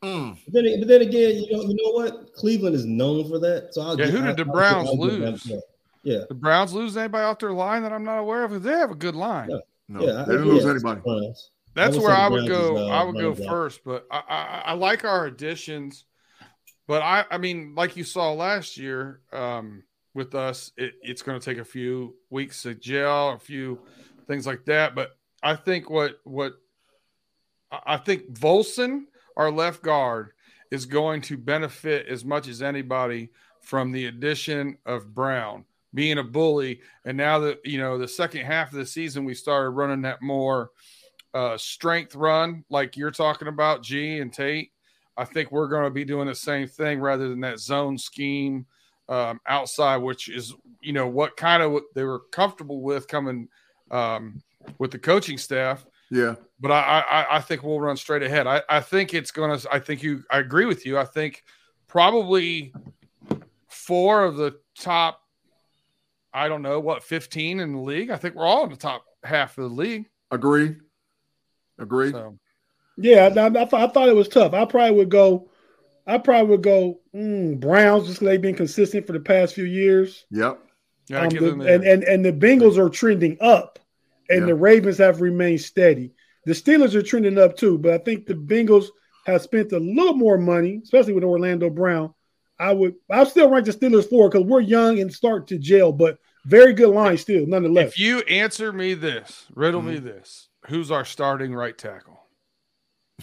[0.03, 0.37] Mm.
[0.49, 2.33] But then, but then again, you know, you know what?
[2.35, 3.69] Cleveland is known for that.
[3.75, 5.47] So I'll Yeah, give- who did the I'll- I'll Browns give- I'll give them- lose?
[5.47, 5.57] Yeah,
[6.03, 6.21] yeah.
[6.29, 8.63] The Browns lose anybody off their line that I'm not aware of?
[8.63, 9.51] They have a good line.
[9.51, 9.59] Yeah.
[9.89, 11.01] No, yeah, they didn't lose yeah, anybody.
[11.03, 11.51] Browns.
[11.75, 12.75] That's would where I would go.
[12.77, 16.05] is, uh, I would go first, but I, I, I like our additions.
[16.91, 21.39] But I, I mean, like you saw last year um, with us, it, it's going
[21.39, 23.79] to take a few weeks to gel, a few
[24.27, 24.97] things like that.
[24.97, 26.55] But I think what what
[27.71, 29.03] I think Volson,
[29.37, 30.33] our left guard,
[30.73, 36.25] is going to benefit as much as anybody from the addition of Brown being a
[36.25, 36.81] bully.
[37.05, 40.23] And now that you know the second half of the season, we started running that
[40.23, 40.73] more
[41.35, 44.73] uh, strength run, like you're talking about, G and Tate.
[45.21, 48.65] I think we're going to be doing the same thing rather than that zone scheme
[49.11, 53.49] um, outside, which is you know what kind of what they were comfortable with coming
[53.91, 54.43] um,
[54.79, 55.85] with the coaching staff.
[56.11, 56.37] Yeah.
[56.59, 58.47] But I, I, I think we'll run straight ahead.
[58.47, 59.69] I, I think it's going to.
[59.71, 60.25] I think you.
[60.31, 60.97] I agree with you.
[60.97, 61.45] I think
[61.87, 62.73] probably
[63.69, 65.21] four of the top.
[66.33, 68.09] I don't know what fifteen in the league.
[68.09, 70.09] I think we're all in the top half of the league.
[70.31, 70.77] Agree.
[71.79, 72.11] Agree.
[72.11, 72.39] So
[73.01, 74.53] Yeah, I, I, thought, I thought it was tough.
[74.55, 75.49] I probably would go.
[76.07, 79.65] I probably would go mm, Browns just 'cause they've been consistent for the past few
[79.65, 80.25] years.
[80.31, 80.59] Yep.
[81.09, 83.79] yeah, Um, the- and, and and the Bengals are trending up,
[84.29, 84.47] and Yeah.
[84.47, 86.13] the Ravens have remained steady.
[86.47, 88.87] The Steelers are trending up too, but I think the Bengals
[89.27, 92.13] have spent a little more money, especially with Orlando Brown.
[92.59, 95.93] I would, I still rank the Steelers four because we're young and start to jail,
[95.93, 97.93] but very good line still, nonetheless.
[97.93, 100.07] if you answer me this, riddle me Mm-hmm.
[100.07, 102.20] this: Who's our starting right tackle?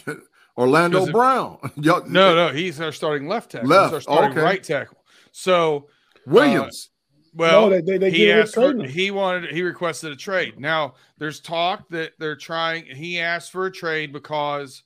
[0.58, 1.58] Orlando Brown.
[1.76, 3.70] Y'all- No, no, he's our starting left tackle.
[3.70, 4.42] Left, He's our starting okay.
[4.42, 4.98] right tackle.
[5.32, 5.88] So
[6.26, 6.90] Williams.
[7.34, 10.12] Well, No, they- they- they he get rid of asked for, he wanted he requested
[10.12, 10.60] a trade.
[10.60, 12.86] Now there's talk that they're trying.
[12.86, 14.82] He asked for a trade because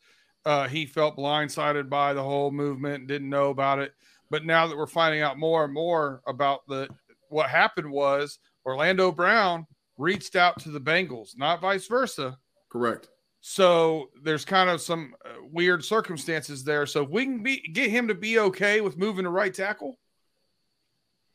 [0.46, 3.94] uh, he felt blindsided by the whole movement, didn't know about it.
[4.30, 6.90] But now that we're finding out more and more about the
[7.30, 9.66] what happened was Orlando Brown
[9.98, 12.38] reached out to the Bengals, not vice versa.
[12.70, 13.08] Correct.
[13.42, 16.86] So there's kind of some uh, weird circumstances there.
[16.86, 19.98] So if we can be get him to be okay with moving to right tackle,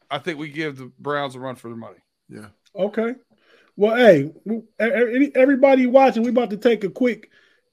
[0.08, 1.98] I think we give the Browns a run for their money.
[2.28, 2.46] Yeah.
[2.76, 3.14] Okay.
[3.76, 7.30] Well, hey, w- everybody watching, we're about to take a quick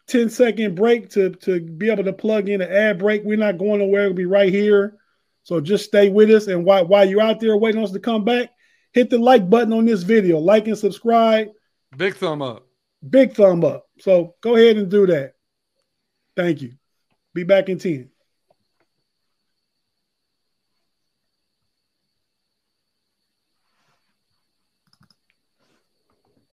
[0.08, 3.24] 10 second break to, to be able to plug in an ad break.
[3.24, 4.08] We're not going nowhere.
[4.08, 4.98] We'll be right here.
[5.44, 6.48] So just stay with us.
[6.48, 8.50] And while, while you're out there waiting on us to come back,
[8.92, 10.40] hit the like button on this video.
[10.40, 11.50] Like and subscribe.
[11.96, 12.68] Big thumb up.
[13.08, 13.86] Big thumb up.
[14.00, 15.34] So go ahead and do that.
[16.36, 16.74] Thank you.
[17.34, 18.10] Be back in 10.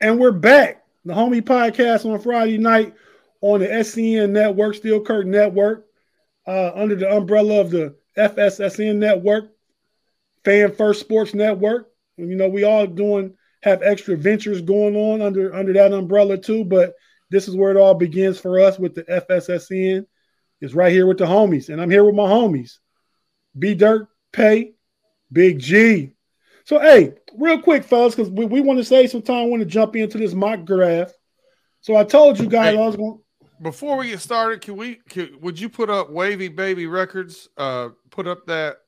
[0.00, 0.84] And we're back.
[1.06, 2.94] The Homie Podcast on Friday night
[3.40, 5.86] on the SCN Network, Steel Curtain Network,
[6.46, 9.52] uh, under the umbrella of the FSSN Network,
[10.44, 15.22] Fan First Sports Network, And, You know, we all doing have extra ventures going on
[15.22, 16.64] under under that umbrella too.
[16.64, 16.94] But
[17.30, 20.06] this is where it all begins for us with the FSSN.
[20.60, 22.78] It's right here with the homies, and I'm here with my homies,
[23.58, 24.74] B Dirt, Pay,
[25.32, 26.12] Big G.
[26.64, 29.50] So hey, real quick, fellas, because we, we want to save some time.
[29.50, 31.14] Want to jump into this mock draft.
[31.80, 32.82] So I told you guys Hey.
[32.82, 33.20] I was going.
[33.62, 34.96] Before we get started, can we?
[35.08, 37.48] Can, would you put up Wavy Baby Records?
[37.56, 38.78] Uh, put up that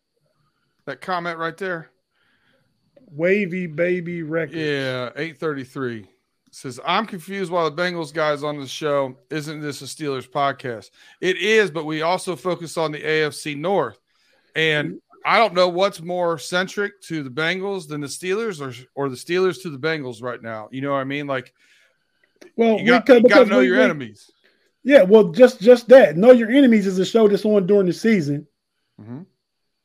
[0.85, 1.91] that comment right there.
[3.11, 4.59] Wavy Baby Records.
[4.59, 6.07] Yeah, eight thirty three
[6.51, 10.91] says I'm confused why the Bengals guys on the show isn't this a Steelers podcast?
[11.21, 13.99] It is, but we also focus on the AFC North,
[14.55, 19.09] and I don't know what's more centric to the Bengals than the Steelers, or or
[19.09, 20.69] the Steelers to the Bengals right now.
[20.73, 21.27] You know what I mean?
[21.27, 21.53] Like,
[22.57, 24.31] Well, you got, could- you got to know we- your we- enemies.
[24.85, 26.17] Yeah, well, just just that.
[26.17, 28.47] Know Your Enemies is a show that's on during the season.
[29.01, 29.27] Mhm.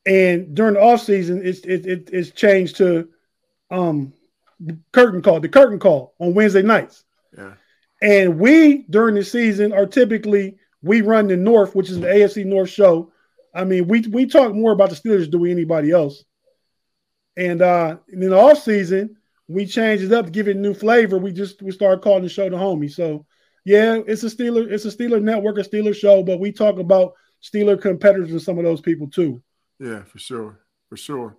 [0.06, 3.10] And during the off season, it's it, it it's changed to
[3.72, 4.14] um
[4.94, 7.04] curtain call, the curtain call on Wednesday nights.
[7.38, 7.54] Yeah.
[8.02, 12.46] And we during the season are typically we run the North, which is the AFC
[12.46, 13.12] North show.
[13.54, 16.24] I mean, we we talk more about the Steelers than we anybody else.
[17.36, 21.18] And uh in the off season, we changed it up to give it new flavor.
[21.18, 22.92] We just we started calling the show the homie.
[22.92, 23.26] So
[23.66, 27.14] yeah, it's a Steeler, it's a Steeler network, a Steeler show, but we talk about
[27.42, 29.42] Steeler competitors and some of those people too.
[29.80, 31.38] Yeah, for sure, for sure.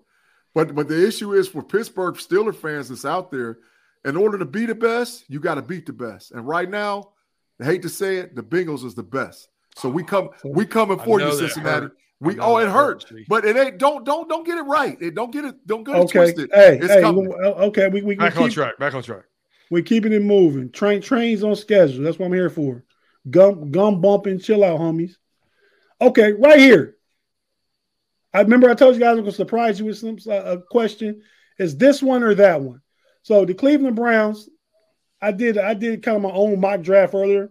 [0.54, 3.58] But but the issue is for Pittsburgh Steeler fans that's out there,
[4.04, 6.32] in order to be the best, you got to beat the best.
[6.32, 7.12] And right now,
[7.60, 9.48] I hate to say it, the Bengals is the best.
[9.76, 11.86] So we come we coming for you, Cincinnati.
[11.86, 11.96] hurt.
[12.22, 13.78] I We know oh it hurts, but it ain't.
[13.78, 14.96] Don't don't don't get it right.
[15.00, 15.66] It don't get it.
[15.66, 16.50] Don't get it Okay, twisted.
[16.54, 17.32] hey, it's hey, coming.
[17.32, 18.78] okay, we we, we Back on track.
[18.78, 19.24] Back on track.
[19.70, 20.70] we keeping it moving.
[20.70, 22.02] Train trains on schedule.
[22.04, 22.84] That's what I'm here for.
[23.30, 25.16] Gum gum bumping, chill out, homies.
[26.00, 26.96] Okay, right here.
[28.32, 31.22] I remember I told you guys I'm gonna surprise you with some uh, a question.
[31.58, 32.80] Is this one or that one?
[33.22, 34.48] So the Cleveland Browns,
[35.22, 37.50] I did I did kind of my own mock draft earlier.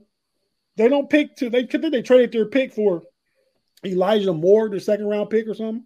[0.78, 3.03] They don't pick to they could they traded their pick for
[3.86, 5.86] Elijah Moore, their second round pick or something.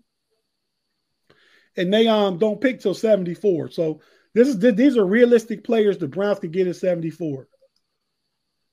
[1.75, 3.71] And they um don't pick till 74.
[3.71, 4.01] So
[4.33, 7.47] this is these are realistic players the Browns could get at 74.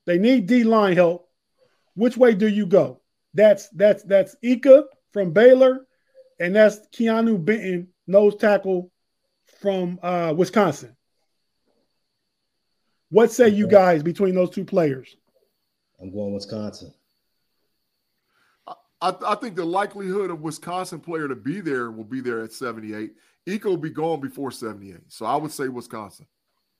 [0.05, 1.29] They need D line help.
[1.95, 3.01] Which way do you go?
[3.33, 5.85] That's that's that's Ika from Baylor,
[6.39, 8.91] and that's Keanu Benton, nose tackle
[9.61, 10.95] from uh, Wisconsin.
[13.09, 15.15] What say you guys between those two players?
[16.01, 16.93] I'm going Wisconsin.
[19.01, 22.53] I, I think the likelihood of Wisconsin player to be there will be there at
[22.53, 23.11] 78.
[23.45, 24.97] Ika will be gone before 78.
[25.09, 26.25] So I would say Wisconsin.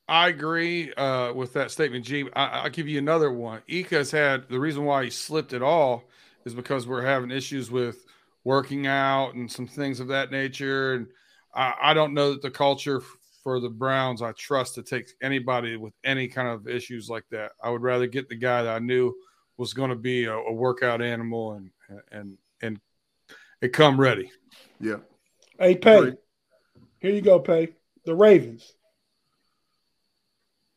[0.07, 2.27] I agree uh, with that statement, G.
[2.35, 3.61] I, I'll give you another one.
[3.69, 6.03] Ika's had the reason why he slipped at all
[6.45, 8.05] is because we're having issues with
[8.43, 10.93] working out and some things of that nature.
[10.93, 11.07] And
[11.55, 13.01] I, I don't know that the culture
[13.43, 17.51] for the Browns I trust to take anybody with any kind of issues like that.
[17.63, 19.13] I would rather get the guy that I knew
[19.57, 21.69] was going to be a, a workout animal and
[22.11, 22.79] and and
[23.61, 24.31] it come ready.
[24.79, 24.97] Yeah.
[25.59, 26.13] Hey, Pay.
[26.99, 27.75] Here you go, Pay.
[28.05, 28.73] The Ravens.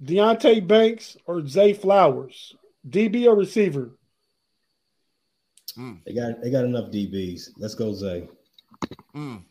[0.02, 2.54] Deonte Banks or Zay Flowers?
[2.88, 3.90] DB or receiver?
[6.06, 7.50] They got they got enough DBs.
[7.58, 8.28] Let's go Zay.
[9.14, 9.44] Mm.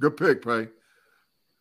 [0.00, 0.68] Good pick, Pay.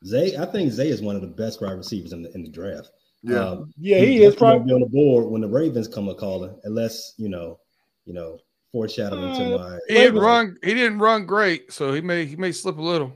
[0.06, 2.50] Zay, I think Zay is one of the best wide receivers in the in the
[2.50, 2.90] draft.
[3.22, 3.58] Yeah.
[3.78, 7.14] Yeah, he is probably- be on the board when the Ravens come a calling, unless
[7.18, 7.60] you know,
[8.06, 8.40] you know,
[8.72, 9.80] foreshadowing to uh, my.
[9.88, 10.58] He didn't run.
[10.64, 13.14] He didn't run great, so he may he may slip a little.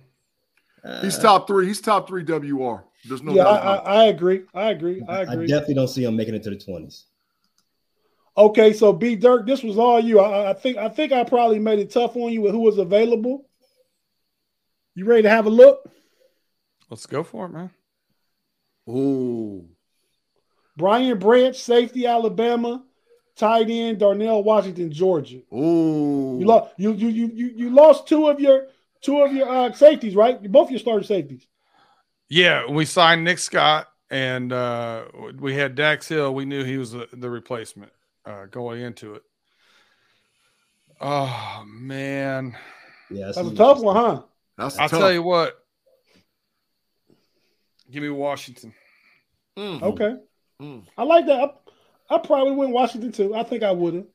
[1.01, 1.65] He's top three.
[1.65, 2.83] He's top three WR.
[3.07, 3.53] There's no yeah, doubt.
[3.53, 3.87] I, about.
[3.87, 4.41] I, I agree.
[4.53, 5.01] I agree.
[5.07, 7.05] I I definitely don't see him making it to the twenties.
[8.37, 10.19] Okay, so B Dirt, this was all you.
[10.19, 12.77] I, I think I think I probably made it tough on you with who was
[12.77, 13.49] available.
[14.93, 15.89] You ready to have a look?
[16.89, 17.71] Let's go for it, man.
[18.87, 19.67] Ooh.
[20.77, 22.83] Brian Branch, safety, Alabama,
[23.35, 25.41] tight end, Darnell Washington, Georgia.
[25.53, 26.37] Ooh.
[26.39, 28.67] You lost you you you you you lost two of your
[29.01, 30.41] two of your uh, safeties, right?
[30.51, 31.47] Both your starting safeties.
[32.29, 35.05] Yeah, we signed Nick Scott and uh,
[35.37, 36.33] we had Dax Hill.
[36.33, 37.91] We knew he was the, the replacement
[38.25, 39.23] uh, going into it.
[41.01, 42.55] Oh man,
[43.09, 44.21] Yeah, That's a tough one, huh?
[44.57, 44.99] That's I'll tough.
[44.99, 45.53] tell you what.
[47.91, 48.73] Give me Washington.
[49.57, 49.81] Mhm.
[49.81, 50.15] Okay.
[50.61, 50.85] Mm.
[50.97, 51.59] I like that.
[52.09, 53.35] I, I probably went Washington too.
[53.35, 54.05] I think I would have.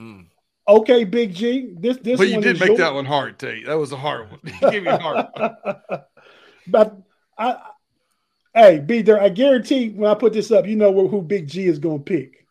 [0.00, 0.26] Mm.
[0.68, 1.74] Okay, Big G.
[1.78, 2.78] This this but you one did is make yours.
[2.80, 3.66] that one hard, Tate.
[3.66, 4.40] That was a hard one.
[4.72, 5.26] Give me a hard.
[5.34, 5.56] one.
[6.66, 6.96] but
[7.38, 7.56] I,
[8.54, 9.20] hey, B there.
[9.20, 11.98] I guarantee when I put this up, you know who, who Big G is going
[11.98, 12.46] to pick.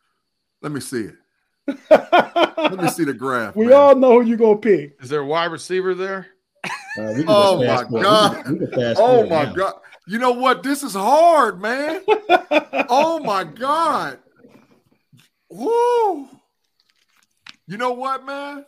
[0.61, 1.15] Let me see it.
[1.89, 3.55] Let me see the graph.
[3.55, 3.73] We man.
[3.75, 4.97] all know who you're going to pick.
[5.01, 6.27] Is there a wide receiver there?
[6.97, 8.03] Uh, Oh my fast forward.
[8.03, 8.37] god!
[8.37, 9.53] We can- we can Oh my now.
[9.53, 9.73] god!
[10.07, 10.63] You know what?
[10.63, 12.01] This is hard, man.
[12.89, 14.19] oh my god!
[15.57, 16.27] Woo!
[17.67, 18.65] You know what, man?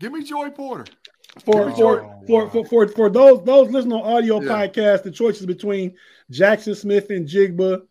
[0.00, 0.84] Give me Joey Porter.
[1.44, 4.48] For me for, for for for for those those listening on audio Yeah.
[4.50, 5.94] podcast, the choices between
[6.30, 7.82] Jaxon Smith-Njigba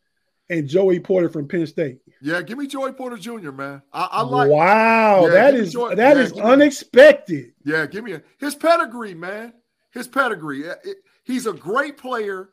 [0.49, 1.99] and Joey Porter from Penn State.
[2.21, 3.81] Yeah, give me Joey Porter Jr., man.
[3.91, 4.49] I, I like.
[4.49, 7.53] wow, yeah, that is give me is Joey- that yeah, is me- unexpected.
[7.65, 9.53] Yeah, give me a, his pedigree, man.
[9.91, 10.69] His pedigree.
[10.69, 12.49] Uh, it- he's a great player.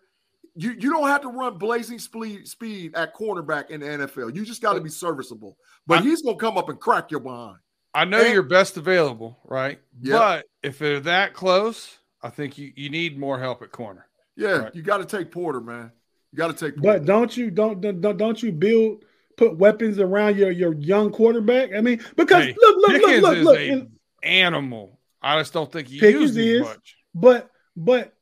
[0.54, 4.34] You you don't have to run blazing speed speed at cornerback in the NFL.
[4.34, 5.56] You just got to be serviceable.
[5.86, 7.56] But he's gonna come up and crack your behind.
[7.94, 9.80] I know And- you're best available, right?
[10.00, 10.18] Yeah.
[10.18, 14.06] But if they're that close, I think you, you need more help at corner.
[14.36, 14.74] Yeah, Right.
[14.74, 15.90] you got to take Porter, man.
[16.32, 16.98] You got to take Porter.
[17.00, 19.04] But don't you don't don't don't you build
[19.36, 21.70] put weapons around your your young quarterback?
[21.74, 23.88] I mean, because Hey, look look Pickens look look is look.
[24.22, 24.98] animal.
[25.22, 26.96] I just don't think you Pickens use is, much.
[27.14, 28.14] but but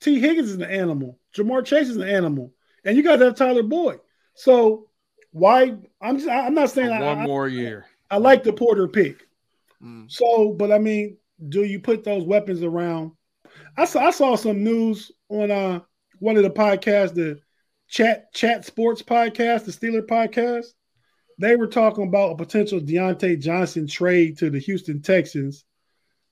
[0.00, 1.18] Tee Higgins is an animal.
[1.36, 2.52] Ja'Marr Chase is an animal,
[2.84, 4.00] and you got to have Tyler Boyd.
[4.34, 4.88] So
[5.32, 5.76] why?
[6.00, 7.86] I'm just, I'm not saying One I- more year.
[8.10, 9.26] I like the Porter pick.
[9.82, 10.10] Mm.
[10.10, 11.16] So, but I mean,
[11.48, 13.12] do you put those weapons around?
[13.76, 15.80] I saw I saw some news on uh
[16.20, 17.40] one of the podcasts, the
[17.88, 20.66] Chat Chat Sports podcast, the Steeler podcast.
[21.38, 25.64] They were talking about a potential Diontae Johnson trade to the Houston Texans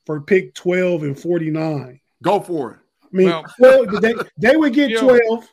[0.06, 2.00] for pick 12 and 49.
[2.22, 2.78] Go for it.
[3.12, 5.48] I mean, Well- well, they, they would get You know- 12.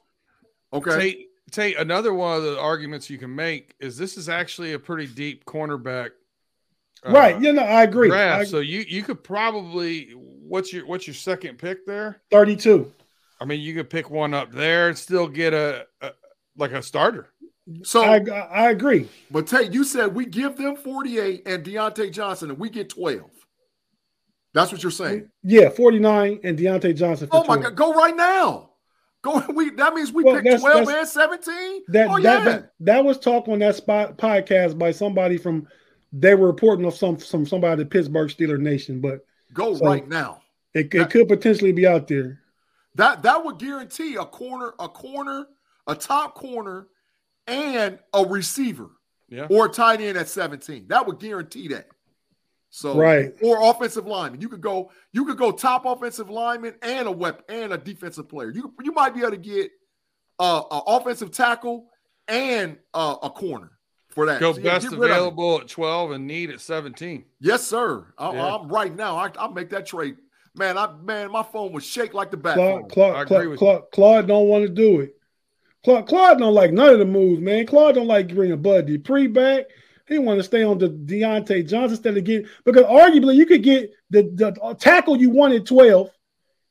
[0.74, 0.99] Okay.
[0.99, 4.80] Tate, Tate, another one of the arguments you can make is this is actually a
[4.80, 6.12] pretty deep cornerback.
[7.05, 7.41] uh, right.
[7.41, 8.10] You know, I agree.
[8.10, 8.41] Draft.
[8.41, 12.22] I- so you you could probably what's your what's your second pick there?
[12.32, 12.91] 32.
[13.41, 16.12] I mean, you could pick one up there and still get a, a
[16.55, 17.30] like a starter.
[17.84, 19.07] So, I, I agree.
[19.32, 23.30] but Tate, you said we give them 48 and Diontae Johnson, and we get 12.
[24.54, 25.30] That's what you're saying.
[25.43, 27.28] Yeah, 49 and Diontae Johnson.
[27.28, 27.62] For Oh my 12.
[27.64, 28.72] God, go right now.
[29.22, 29.43] Go.
[29.54, 31.82] We that means we Well, pick that's- 12 that's- and 17.
[31.89, 32.43] That, oh that, yeah.
[32.45, 35.68] that that was talk on that spot podcast by somebody from
[36.14, 40.08] they were reporting of some some somebody at Pittsburgh Steeler Nation, but go so- right
[40.08, 40.41] now.
[40.74, 42.39] it, it could potentially be out there.
[42.95, 45.45] That that would guarantee a corner, a corner,
[45.86, 46.88] a top corner,
[47.45, 48.89] and a receiver
[49.30, 49.47] Yeah.
[49.50, 50.88] or a tight end at 17.
[50.88, 51.88] That would guarantee that.
[52.72, 53.34] So Right.
[53.41, 54.41] or offensive lineman.
[54.41, 58.30] You could go, you could go top offensive lineman and a weapon and a defensive
[58.30, 58.51] player.
[58.51, 59.72] You you might be able to get
[60.39, 61.88] uh, a offensive tackle
[62.28, 63.72] and uh, a corner
[64.09, 64.39] for that.
[64.39, 65.20] Go So, best get rid of it.
[65.20, 67.26] available at 12 and need at 17.
[67.39, 68.05] Yes, sir.
[68.17, 68.55] I, Yeah.
[68.55, 69.17] I'm right now.
[69.17, 70.17] I, I'll make that trade.
[70.55, 72.55] Man, I man, my phone would shake like the bat.
[72.55, 72.89] Claude, phone.
[72.89, 75.15] Claude, I agree Claude, with Claude, Claude don't want to do it.
[75.84, 77.65] Claude, Claude don't like none of the moves, man.
[77.65, 79.65] Claude don't like bringing Bud Dupree back.
[80.10, 83.64] He want to stay on the Diontae Johnson instead of getting because arguably you could
[83.64, 86.10] get the, the tackle you wanted 12,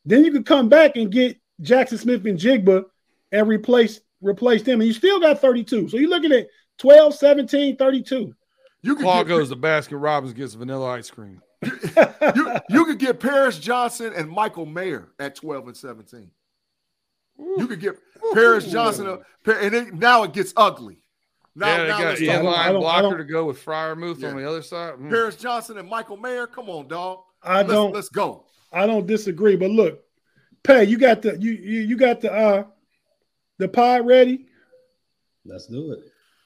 [0.04, 2.84] then you could come back and get Jaxon Smith-Njigba
[3.32, 5.88] and replace replace them, and you still got 32.
[5.88, 8.34] So you're looking at 12, 17, 32.
[8.82, 11.40] You could Claw get, goes to Baskin Robbins gets vanilla ice cream.
[11.62, 16.30] you, you could get Paris Johnson and Michael Mayer at 12 and 17.
[17.38, 17.96] You could get
[18.34, 19.18] Paris Johnson, uh,
[19.52, 21.02] and it, now it gets ugly.
[21.58, 22.42] Now, yeah, they now got let's an talk I
[22.72, 24.28] don't- inline blocker to go with Freiermuth Yeah.
[24.28, 24.94] on the other side.
[24.94, 25.10] Mm.
[25.10, 26.46] Paris Johnson and Michael Mayer.
[26.46, 27.20] Come on, dog.
[27.42, 28.44] I Let's, don't let's go.
[28.72, 30.00] I don't disagree, but look,
[30.64, 32.64] Pay, you got the you you, you got the uh
[33.58, 34.46] the pod ready.
[35.44, 35.98] Let's do it.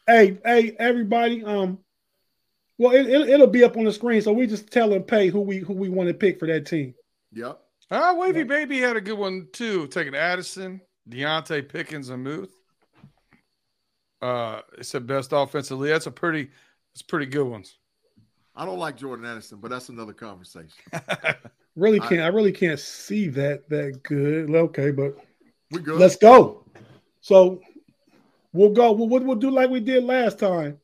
[0.07, 1.43] Hey, hey, everybody.
[1.45, 1.79] Um,
[2.79, 5.29] well, it, it, it'll be up on the screen, so we just tell them pay
[5.29, 6.95] who we who we want to pick for that team.
[7.33, 7.59] Yep.
[7.91, 9.87] Ah, Wavy Baby had a good one too.
[9.89, 12.55] Taking Addison, Diontae Pickens, and Muth.
[14.23, 15.91] Uh, it said best offensively.
[15.91, 16.49] That's a pretty,
[16.95, 17.77] it's pretty good ones.
[18.55, 20.71] I don't like Jordan Anderson, but that's another conversation.
[21.75, 24.51] Really can't I, really can't see that that good.
[24.51, 25.17] Okay, but
[25.71, 25.99] We good.
[25.99, 26.67] let's go.
[27.23, 27.61] So
[28.53, 28.93] we'll go.
[28.93, 30.79] We'll, we'll, we'll do like we did last time.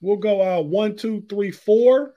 [0.00, 2.14] We'll go uh one, two, three, four,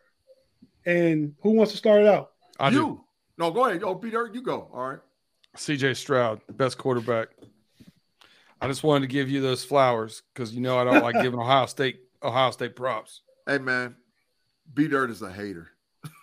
[0.86, 2.32] and who wants to start it out?
[2.60, 2.76] I do.
[2.76, 3.04] you.
[3.38, 3.84] No, go ahead.
[3.84, 4.70] Oh, Peter, you go.
[4.72, 5.00] All right.
[5.58, 7.30] CJ Stroud, best quarterback.
[8.66, 11.40] I just wanted to give you those flowers because you know I don't like giving
[11.40, 13.22] Ohio State Ohio State props.
[13.48, 13.96] Hey, man.
[14.74, 15.70] B Dirt is a hater.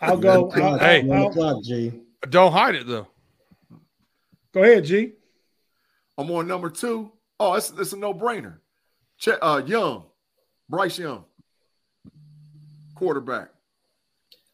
[0.00, 0.30] I'll go.
[0.32, 1.04] I'll, o'clock, Hey.
[1.04, 1.92] one I'll- o'clock, G.
[2.28, 3.06] Don't hide it though.
[4.52, 5.12] go ahead, G.
[6.18, 7.12] I'm on number two.
[7.38, 8.58] Oh, it's, it's a no brainer.
[9.18, 10.04] Che- uh, Young,
[10.68, 11.24] Bryce Young,
[12.94, 13.48] quarterback.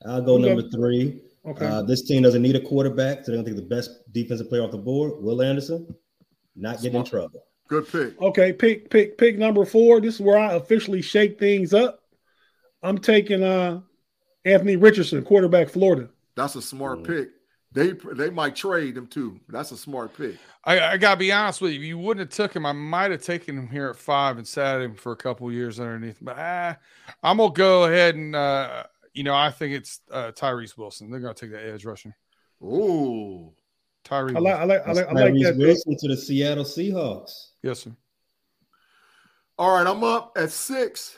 [0.07, 1.23] I'll go Who's number three.
[1.47, 1.65] Okay.
[1.67, 4.63] Uh, this team doesn't need a quarterback, so they're gonna take the best defensive player
[4.63, 5.95] off the board, Will Anderson.
[6.55, 7.43] Not get in trouble.
[7.69, 8.21] Good pick.
[8.21, 10.01] Okay, pick pick pick number four.
[10.01, 12.03] This is where I officially shake things up.
[12.83, 13.81] I'm taking uh
[14.45, 16.09] Anthony Richardson, quarterback, Florida.
[16.35, 17.29] That's a smart pick.
[17.73, 19.39] They they might trade him too.
[19.49, 20.37] That's a smart pick.
[20.65, 21.81] I, I gotta be honest with you.
[21.81, 24.49] If you wouldn't have took him, I might have taken him here at five and
[24.49, 26.17] sat him for a couple years underneath.
[26.23, 26.77] But ah,
[27.23, 31.11] I'm gonna go ahead and uh, you know I think it's uh, Tyrese Wilson.
[31.11, 32.17] They're gonna take that edge rusher.
[32.63, 33.53] Ooh,
[34.03, 34.37] Tyrese.
[34.37, 35.57] I like, I like, I like, I like Tyrese that.
[35.59, 37.48] Wilson to the Seattle Seahawks.
[37.63, 37.91] Yes, sir.
[39.59, 41.17] All right, I'm up at six.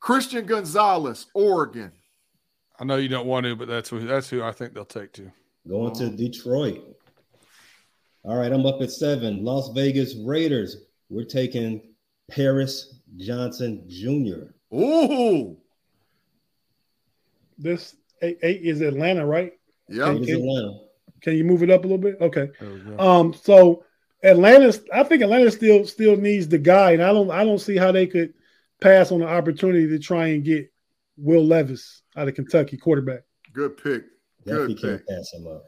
[0.00, 1.92] Christian Gonzalez, Oregon.
[2.78, 5.12] I know you don't want to, but that's who that's who I think they'll take
[5.14, 5.30] to.
[5.68, 6.82] Going to Detroit.
[8.24, 9.44] All right, I'm up at seven.
[9.44, 10.76] Las Vegas Raiders.
[11.08, 11.80] We're taking
[12.30, 14.52] Paris Johnson Jr.
[14.76, 15.56] Ooh,
[17.58, 19.52] This eight, eight is Atlanta, right?
[19.88, 20.06] yeah.
[20.12, 20.78] Can- can- Atlanta.
[21.22, 22.18] Can you move it up a little bit?
[22.20, 22.50] Okay.
[22.60, 22.98] There we go.
[22.98, 23.84] Um, so
[24.24, 27.76] Atlanta, I think Atlanta still still needs the guy, and I don't I don't see
[27.76, 28.32] how they could
[28.80, 30.72] pass on the opportunity to try and get
[31.16, 33.22] Will Levis out of Kentucky quarterback.
[33.52, 34.04] Good pick.
[34.44, 35.08] Definitely Good can't pick.
[35.08, 35.64] pass him up.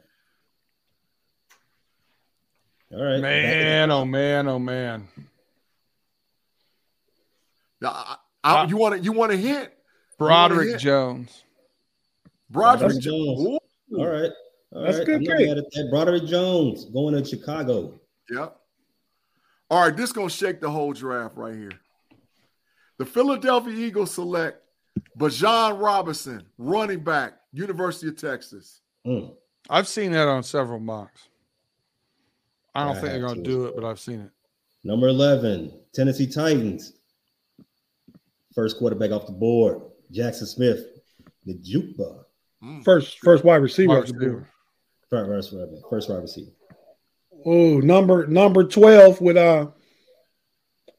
[2.93, 3.19] All right.
[3.19, 5.07] Man, oh man, oh man.
[7.79, 9.69] Now, I, I, uh, you want to you want a hint?
[10.17, 10.79] Broderick hit?
[10.79, 11.43] Jones.
[12.49, 13.43] Broderick Broderick Jones.
[13.43, 13.59] Jones.
[13.93, 13.99] Ooh.
[13.99, 14.31] All right.
[14.73, 15.05] All That's right.
[15.05, 15.49] good I'm pick.
[15.49, 15.87] at that.
[15.91, 17.99] Broderick Jones going to Chicago.
[18.29, 18.57] Yep.
[19.69, 21.71] All right, this gonna shake the whole draft right here.
[22.97, 24.61] The Philadelphia Eagles select
[25.17, 28.81] Bijan Robinson, running back, University of Texas.
[29.05, 29.35] Mm.
[29.69, 31.29] I've seen that on several mocks.
[32.73, 34.31] I don't I think they're gonna to do it, but I've seen it.
[34.83, 36.93] Number 11, Tennessee Titans.
[38.53, 40.83] First quarterback off the board, Jackson Smith,
[41.45, 42.23] the Jukeba.
[42.83, 43.93] First first wide receiver.
[43.93, 44.47] Wide off the board.
[45.09, 45.53] First, first,
[45.89, 46.51] first wide receiver.
[47.49, 49.67] Oh, number number twelve with uh,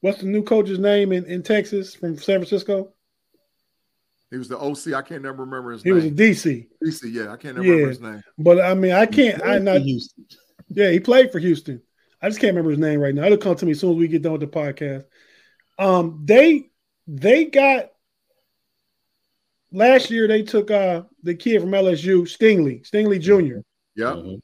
[0.01, 2.95] what's the new coach's name in, in Texas from San Francisco?
[4.31, 4.95] He was the OC.
[4.95, 5.95] I can't never remember his name.
[5.95, 6.11] He was a.
[6.11, 6.67] DC.
[6.83, 8.23] DC, yeah, I can't never remember his name.
[8.39, 9.43] but I mean, I can't.
[9.43, 9.83] I Played not.
[9.83, 10.25] Houston.
[10.69, 11.83] Yeah, he played for Houston.
[12.23, 13.25] I just can't remember his name right now.
[13.25, 15.05] It'll come to me as soon as we get done with the podcast.
[15.79, 16.71] Um, they
[17.07, 17.91] they got
[19.71, 20.27] last year.
[20.27, 23.61] They took uh the kid from LSU, Stingley, Stingley Jr.
[23.95, 24.15] Yeah.
[24.15, 24.41] Mhm.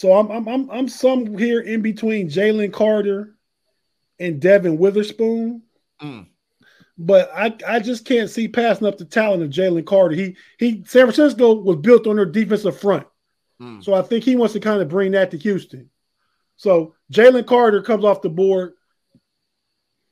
[0.00, 3.36] So I'm I'm I'm I'm some here in between Jalen Carter
[4.18, 5.60] and Devon Witherspoon.
[6.00, 6.26] Mm.
[6.96, 10.14] But I, I just can't see passing up the talent of Jalen Carter.
[10.14, 13.06] He he San Francisco was built on their defensive front.
[13.60, 13.84] Mm.
[13.84, 15.90] So I think he wants to kind of bring that to Houston.
[16.56, 18.72] So Jalen Carter comes off the board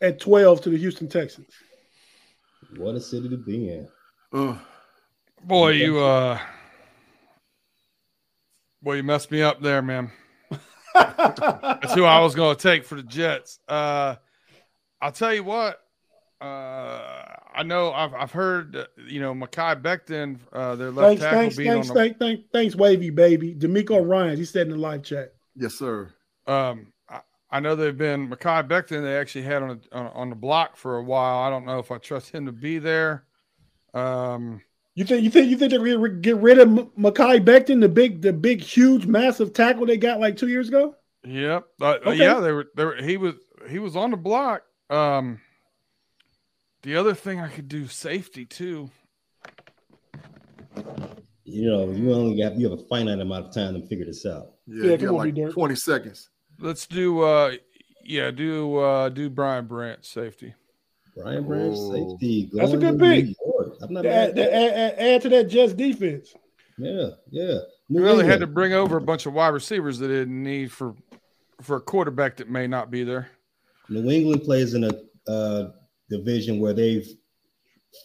[0.03, 1.55] at 12 to the Houston Texans.
[2.77, 3.89] What a city to be in.
[4.35, 4.59] Ugh.
[5.45, 6.39] Boy, you uh
[8.83, 10.11] boy, you messed me up there, man.
[10.95, 13.59] That's who I was gonna take for the Jets.
[13.69, 14.17] Uh
[15.01, 15.81] I'll tell you what,
[16.41, 17.25] uh
[17.55, 21.39] I know I've I've heard uh, you know Mekhi Becton, uh their left thanks, tackle
[21.41, 23.55] thanks, being thanks, on the thanks, thanks, thanks, Wavy baby.
[23.55, 25.35] DeMeco Ryan, he said in the live chat.
[25.57, 26.13] Yes, sir.
[26.47, 27.21] Um, I,
[27.51, 29.03] I know they've been Mekhi Becton.
[29.03, 31.39] They actually had on, a, on on the block for a while.
[31.39, 33.25] I don't know if I trust him to be there.
[33.95, 34.63] Um,
[34.99, 37.89] You think you think you think they're gonna get rid of M- Mekhi Becton, the
[37.89, 40.97] big, the big, huge, massive tackle they got like two years ago?
[41.25, 41.69] yep.
[41.81, 42.17] Uh, uh, Okay.
[42.19, 42.67] yeah, they were.
[42.75, 42.97] They were.
[43.01, 43.35] He was.
[43.71, 44.63] He was on the block.
[44.91, 45.41] Um,
[46.83, 48.91] the other thing I could do safety too.
[51.45, 54.27] You know, you only got you have a finite amount of time to figure this
[54.27, 54.55] out.
[54.67, 56.29] Yeah, Yeah, you got like 20 seconds.
[56.59, 57.21] Let's do.
[57.21, 57.53] uh
[58.05, 60.55] Yeah, do uh do Brian Brandt safety.
[61.17, 61.93] Brian Branch, Oh.
[62.11, 62.51] safety.
[62.53, 63.37] That's a going good to pick.
[63.81, 63.89] New York.
[63.89, 64.39] I'm not Add, mad.
[64.39, 64.99] add, that.
[64.99, 66.35] add, add to that Jets defense.
[66.79, 67.59] Yeah, yeah.
[67.89, 70.71] We New really had to bring over a bunch of wide receivers that didn't need
[70.73, 70.95] for
[71.61, 73.31] for a quarterback that may not be there.
[73.89, 74.91] New England plays in a
[75.31, 75.71] uh,
[76.09, 77.09] division where they've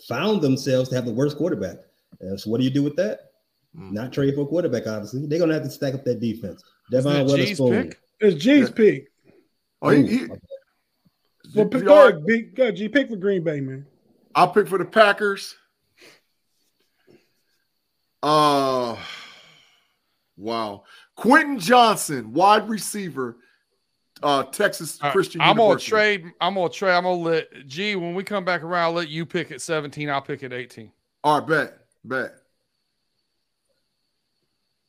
[0.07, 1.77] found themselves to have the worst quarterback.
[2.25, 3.19] Uh, so what do you do with that?
[3.77, 3.91] Mm.
[3.91, 5.27] Not trade for a quarterback, obviously.
[5.27, 6.63] They're gonna have to stack up that defense.
[6.91, 7.83] Isn't Devon it G's Witherspoon.
[7.89, 7.99] pick?
[8.21, 8.75] It's G's Yeah.
[8.75, 9.07] pick.
[9.81, 10.25] Oh, Ooh, he,
[11.53, 12.09] Well, pick, all go right?
[12.13, 12.87] ahead, B, go ahead, G.
[12.87, 13.85] Pick for Green Bay, man.
[14.33, 15.55] I'll pick for the Packers.
[18.23, 18.95] Uh
[20.37, 20.83] wow.
[21.15, 23.37] Quentin Johnson, wide receiver,
[24.23, 25.89] uh, Texas Uh, Christian I'm gonna University.
[25.91, 26.25] trade.
[26.39, 26.93] I'm gonna trade.
[26.93, 27.97] I'm gonna let G.
[27.97, 30.09] When we come back around, I'll let you pick at 17.
[30.09, 30.89] I'll pick at 18.
[31.25, 32.31] All right, bet, bet.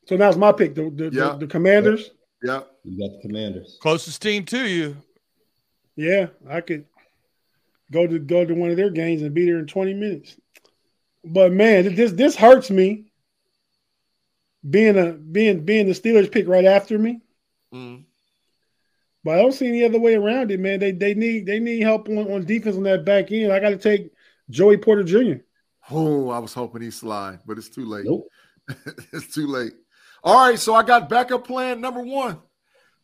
[0.06, 0.74] So now's my pick.
[0.76, 1.30] The the, Yeah.
[1.32, 2.10] the, the Commanders.
[2.44, 2.70] Yep.
[2.84, 3.78] You got the Commanders.
[3.80, 4.96] Closest team to you.
[5.96, 6.84] Yeah, I could
[7.90, 10.36] go to go to one of their games and be there in 20 minutes.
[11.24, 13.06] But man, this this hurts me.
[14.68, 17.20] Being a being being the Steelers pick right after me.
[17.72, 18.04] Mm.
[19.22, 20.80] But I don't see any other way around it, man.
[20.80, 23.52] They they need they need help on, on defense on that back end.
[23.52, 24.12] I got to take
[24.50, 25.42] Joey Porter Jr.
[25.90, 28.04] Oh, I was hoping he slide, but it's too late.
[28.06, 28.28] Nope.
[29.12, 29.72] it's too late.
[30.22, 32.38] All right, so I got backup plan number one.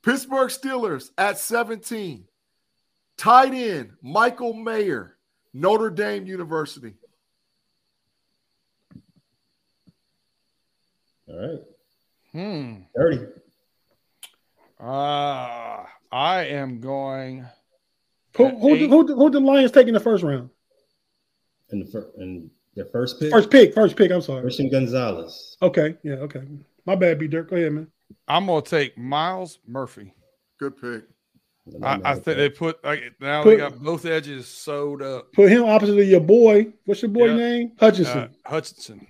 [0.03, 2.25] Pittsburgh Steelers at 17.
[3.19, 5.19] Tight end, Michael Mayer,
[5.53, 6.95] Notre Dame University.
[11.31, 11.61] All right.
[12.33, 12.75] Hmm.
[12.97, 13.27] 30.
[14.81, 17.45] Uh, I am going.
[18.37, 20.51] Who at who, who, who, who the Lions taking the first round?
[21.71, 24.11] In the fir- in their first pick, First pick, first pick.
[24.11, 24.43] I'm sorry.
[24.43, 25.57] Christian Gonzalez.
[25.61, 26.43] Okay, yeah, okay.
[26.87, 27.51] My bad, B Dirt.
[27.51, 27.89] Go ahead, man.
[28.27, 30.15] I'm going to take Myles Murphy.
[30.59, 31.05] Good pick.
[31.83, 35.33] I, I think they put like, now Put- they got both edges sewed up.
[35.33, 36.69] Put him opposite of your boy.
[36.85, 37.37] What's your boy Yeah.
[37.37, 37.73] name?
[37.79, 38.19] Hutchinson.
[38.19, 39.07] Uh, Hutchinson.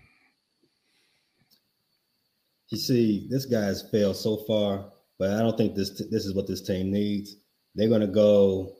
[2.71, 4.87] You see, this guy has failed so far,
[5.19, 7.37] but I don't think this this is what this team needs.
[7.75, 8.77] They're gonna go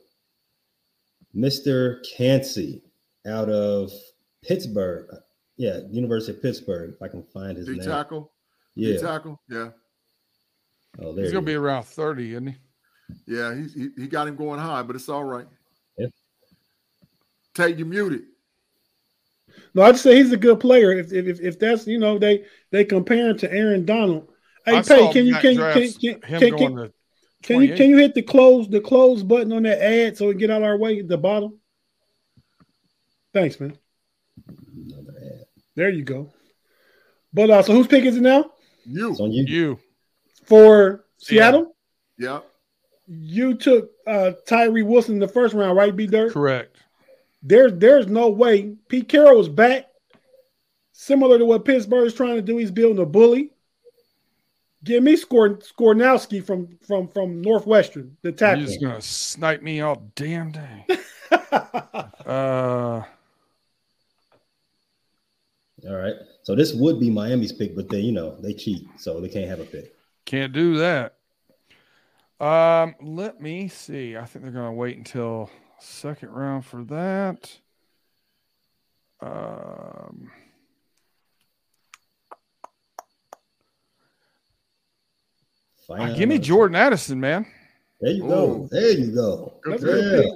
[1.35, 1.99] Mr.
[2.15, 2.81] Kancey
[3.27, 3.91] out of
[4.43, 5.07] Pittsburgh.
[5.57, 6.93] Yeah, University of Pittsburgh.
[6.95, 7.81] If I can find his D name.
[7.87, 8.31] tackle.
[8.75, 8.99] D Yeah.
[8.99, 9.39] tackle.
[9.49, 9.69] Yeah.
[10.99, 12.55] Oh, there He's going to be around 30, isn't he?
[13.27, 15.47] Yeah, he, he he got him going high, but it's all right.
[15.97, 16.07] Yeah.
[17.53, 18.23] Tate, you muted.
[19.73, 20.91] No, I'd say he's a good player.
[20.91, 24.29] If if, if that's you know they they compare him to Aaron Donald.
[24.65, 26.93] Hey, I Pay, can you Matt can, can, can, can, can,
[27.41, 30.35] can you can you hit the close the close button on that ad so we
[30.35, 31.59] get out our way at the bottom?
[33.33, 33.77] Thanks, man.
[35.75, 36.31] There you go.
[37.33, 38.51] But uh, so whose pick is it now
[38.85, 39.11] You.
[39.11, 39.45] It's on you.
[39.45, 39.79] You.
[40.43, 41.75] for Seattle?
[42.17, 42.41] Yeah.
[43.07, 45.95] You took uh, Tyree Wilson in the first round, right?
[45.95, 46.33] B Dirt.
[46.33, 46.77] Correct.
[47.43, 48.75] There's there's no way.
[48.87, 49.87] Pete Carroll is back.
[50.93, 53.51] Similar to what Pittsburgh is trying to do, he's building a bully.
[54.83, 58.65] Give me Skor, Skornowski from from from Northwestern, the You're tackle.
[58.65, 60.85] just going to snipe me all damn day.
[62.25, 63.03] uh,
[65.87, 66.13] All right.
[66.43, 69.47] So this would be Miami's pick, but they, you know, they cheat, so they can't
[69.47, 69.95] have a pick.
[70.25, 71.15] can't do that.
[72.39, 74.17] Um, let me see.
[74.17, 75.49] I think they're going to wait until
[75.81, 77.59] second round for that.
[79.21, 80.31] Um,
[85.87, 86.37] Find give me.
[86.37, 87.45] Jordan Addison, man.
[87.99, 88.27] There you Oh.
[88.27, 88.67] go.
[88.71, 89.59] There you go.
[89.65, 89.93] That's a Yeah.
[89.93, 90.33] good pick.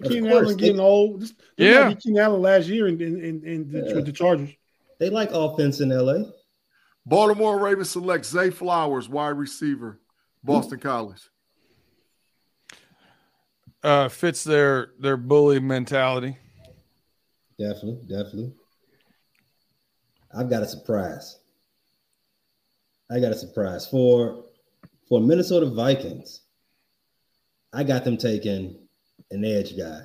[0.00, 1.20] Ke- Of Keenan course, Allen getting they- old.
[1.20, 1.84] This, this Yeah.
[1.88, 3.94] might be Keenan Allen last year in in, in, in the, Yeah.
[3.96, 4.50] with the Chargers.
[4.98, 6.24] They like offense in LA.
[7.04, 10.00] Baltimore Ravens select Zay Flowers, wide receiver,
[10.42, 11.28] Boston College.
[13.84, 16.38] Uh, fits their their bully mentality.
[17.58, 18.52] Definitely, definitely.
[20.34, 21.38] I've got a surprise.
[23.10, 24.46] I got a surprise for
[25.06, 26.40] for Minnesota Vikings.
[27.74, 28.74] I got them taking
[29.30, 30.00] an edge guy,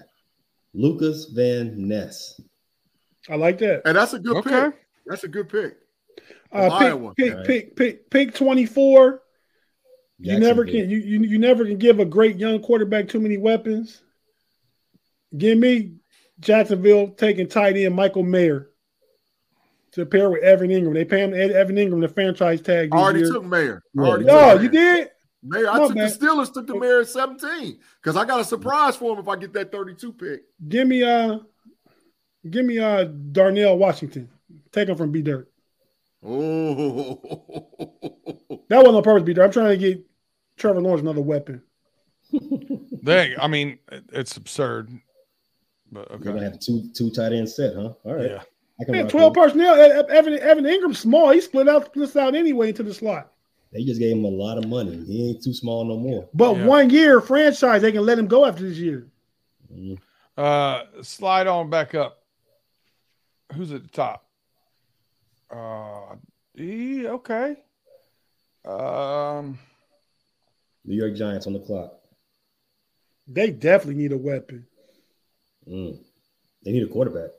[0.74, 2.42] Lucas Van Ness.
[3.30, 3.84] I like that.
[3.86, 4.72] And that's a good Okay.
[4.72, 4.86] pick.
[5.06, 5.78] That's a good pick.
[6.52, 7.46] Uh, From pick, pick, Right.
[7.46, 9.22] pick, pick, pick, 24.
[10.22, 13.38] You never can you, you you never can give a great young quarterback too many
[13.38, 14.02] weapons.
[15.38, 15.94] Give me
[16.40, 18.70] Jacksonville taking tight end Michael Mayer
[19.94, 20.94] to pair with Evan Engram.
[20.94, 23.32] They pay him Ed- Evan Engram the franchise tag I this already year.
[23.32, 23.84] took Mayer.
[23.98, 24.32] I already yeah.
[24.32, 24.64] took Oh, Mayer.
[24.64, 25.10] you did?
[25.42, 26.12] Mayer, I My took bad.
[26.12, 29.28] the Steelers, took the Mayer at 17 because I got a surprise for him if
[29.30, 30.42] I get that 32 pick.
[30.68, 31.40] Give me uh
[32.50, 34.30] give me uh Darnell Washington.
[34.74, 35.50] Take him from B Dirt.
[36.22, 37.20] Oh,
[38.70, 39.46] That wasn't on purpose, B Dirt.
[39.46, 40.06] I'm trying to get
[40.58, 41.62] Trevor Lawrence another weapon.
[43.02, 44.90] They, I mean, it- it's absurd.
[45.92, 47.94] But You're gonna okay, have two two tight end set, huh?
[48.04, 48.32] All right.
[48.32, 48.42] yeah.
[48.82, 49.42] I can Man, 12 with it.
[49.42, 49.76] personnel.
[50.12, 51.30] Evan Evan Engram's small.
[51.32, 53.32] He split out splits out anyway into the slot.
[53.72, 55.02] They just gave him a lot of money.
[55.08, 56.28] He ain't too small no more.
[56.34, 56.66] But Yeah.
[56.66, 59.08] one year franchise, they can let him go after this year.
[59.74, 59.98] Mhm.
[60.38, 62.22] Uh, slide on back up.
[63.54, 64.29] Who's at the top?
[65.52, 66.16] Uh.
[66.60, 67.56] Okay.
[68.66, 69.58] Um,
[70.86, 71.94] New York Giants on the clock.
[73.28, 74.66] They definitely need a weapon.
[75.68, 76.00] Mm.
[76.64, 77.30] They need a quarterback.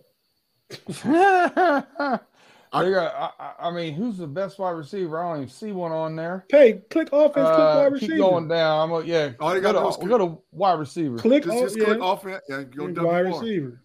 [0.71, 2.25] they got.
[2.73, 5.19] I, I- I mean, who's the best wide receiver?
[5.19, 6.47] I don't even see one on there.
[6.49, 8.81] Hey, click offense, click Uh, wide keep going down.
[8.81, 9.33] I'm a, yeah.
[9.39, 11.19] All you gotta do to, is we'll go to wide receiver.
[11.19, 11.85] Click, just, oh, just yeah.
[11.85, 13.33] click off it and go and double wide R.
[13.33, 13.83] receiver.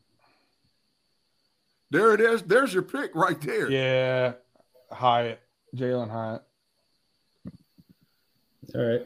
[1.95, 2.41] There it is.
[2.43, 3.69] There's your pick right there.
[3.71, 4.33] Yeah,
[4.91, 5.39] Hyatt,
[5.75, 6.41] Jalin Hyatt.
[8.73, 9.01] All right.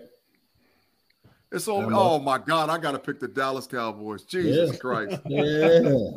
[1.52, 1.86] It's on.
[1.86, 4.24] I'm Oh my God, I got to pick the Dallas Cowboys.
[4.24, 4.78] Jesus Yeah.
[4.80, 5.22] Christ.
[5.28, 6.12] Yeah.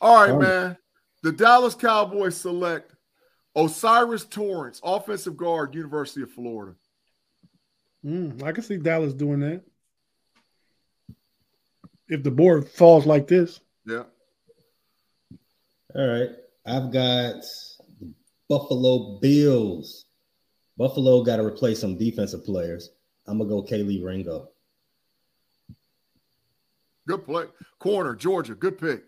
[0.00, 0.76] All right, Um, man.
[1.22, 2.94] The Dallas Cowboys select
[3.56, 6.74] O'Cyrus Torrence, offensive guard, University of Florida.
[8.04, 9.62] Mm, I can see Dallas doing that.
[12.08, 14.04] If the board falls like this, Yeah.
[15.94, 16.30] All right.
[16.66, 17.42] I've got
[18.00, 18.12] the
[18.48, 20.04] Buffalo Bills
[20.76, 22.90] Buffalo got to replace some defensive players.
[23.26, 24.50] I'm gonna go Kelee Ringo.
[27.06, 27.44] Good play.
[27.78, 28.54] Corner, Georgia.
[28.54, 29.04] Good pick.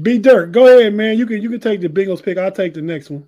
[0.00, 1.16] B Dirt, go ahead, man.
[1.16, 2.36] You can you can take the Bengals pick.
[2.36, 3.26] I'll take the next one.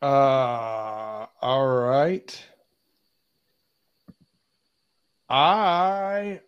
[0.00, 2.44] Uh, all right.
[5.26, 6.40] I,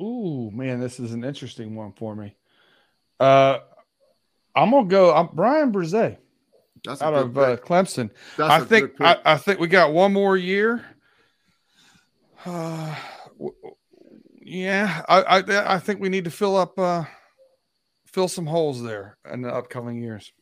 [0.00, 2.34] ooh, man, this is an interesting one for me.
[3.20, 3.60] Uh,
[4.54, 5.14] I'm gonna go.
[5.14, 6.16] I'm Bryan Bresee
[6.84, 7.56] That's out of uh.
[7.56, 8.10] Clemson.
[8.36, 9.18] That's I a think good I.
[9.24, 10.84] I think we got one more year.
[12.44, 12.94] Uh,
[13.38, 13.54] w-
[14.44, 17.04] yeah, I, I I think we need to fill up uh
[18.06, 20.32] fill some holes there in the upcoming years.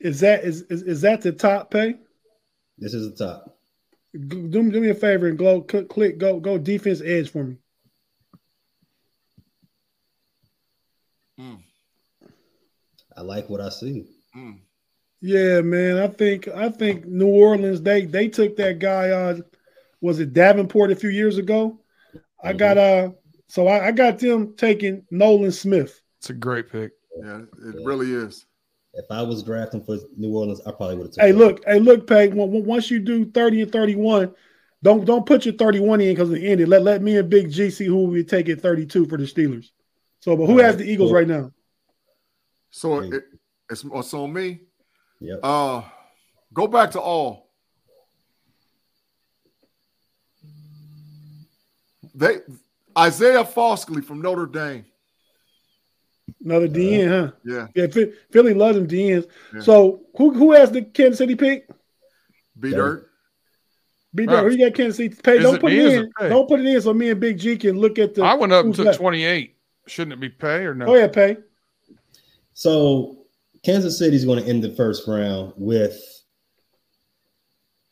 [0.00, 1.94] Is that is is, is that the top pay?
[2.76, 3.58] This is the top.
[4.12, 7.44] Do, me- do me a favor and go click, click go go defense edge for
[7.44, 7.56] me.
[13.18, 14.04] I like what I see.
[15.20, 15.98] Yeah, man.
[15.98, 19.38] I think I think New Orleans they they took that guy uh
[20.00, 21.80] was it Davenport a few years ago?
[22.44, 23.10] I got uh
[23.48, 26.00] so I, I got them taking Nolan Smith.
[26.20, 26.92] It's a great pick.
[27.20, 28.46] Yeah, it really is.
[28.94, 31.14] If I was drafting for New Orleans, I probably would have.
[31.14, 31.26] Taken.
[31.26, 32.32] Hey, look, hey, look, Peg.
[32.32, 34.32] on- on- Once you do thirty and thirty-one,
[34.84, 36.66] don't don't put your thirty-one in because the end.
[36.68, 39.70] Let let me and Big G see who we take at thirty-two for the Steelers.
[40.20, 41.52] So, but who has the Eagles right now?
[42.70, 43.24] So it,
[43.70, 44.60] it's, it's on me.
[45.20, 45.40] Yep.
[45.42, 45.82] Uh,
[46.52, 47.50] go back to all.
[52.14, 52.38] They
[52.96, 54.84] Isaiah Foskey from Notre Dame.
[56.44, 57.32] Another DN, huh?
[57.44, 57.66] Yeah.
[57.74, 59.26] Yeah, Philly loves them DNs.
[59.54, 59.60] Yeah.
[59.60, 61.68] So who who has the Kansas City pick?
[62.58, 63.08] B Dirt.
[64.14, 64.42] Be there.
[64.42, 65.14] Who you got Kansas City?
[65.14, 65.38] Pay.
[65.38, 66.10] Is Don't it put it in.
[66.18, 66.28] Pay?
[66.28, 68.24] Don't put it in so me and Big G can look at the.
[68.24, 69.56] I went up and took 28.
[69.86, 70.86] Shouldn't it be pay or no?
[70.86, 71.36] Go ahead, Pay.
[72.58, 73.18] So
[73.64, 75.96] Kansas City's going to end the first round with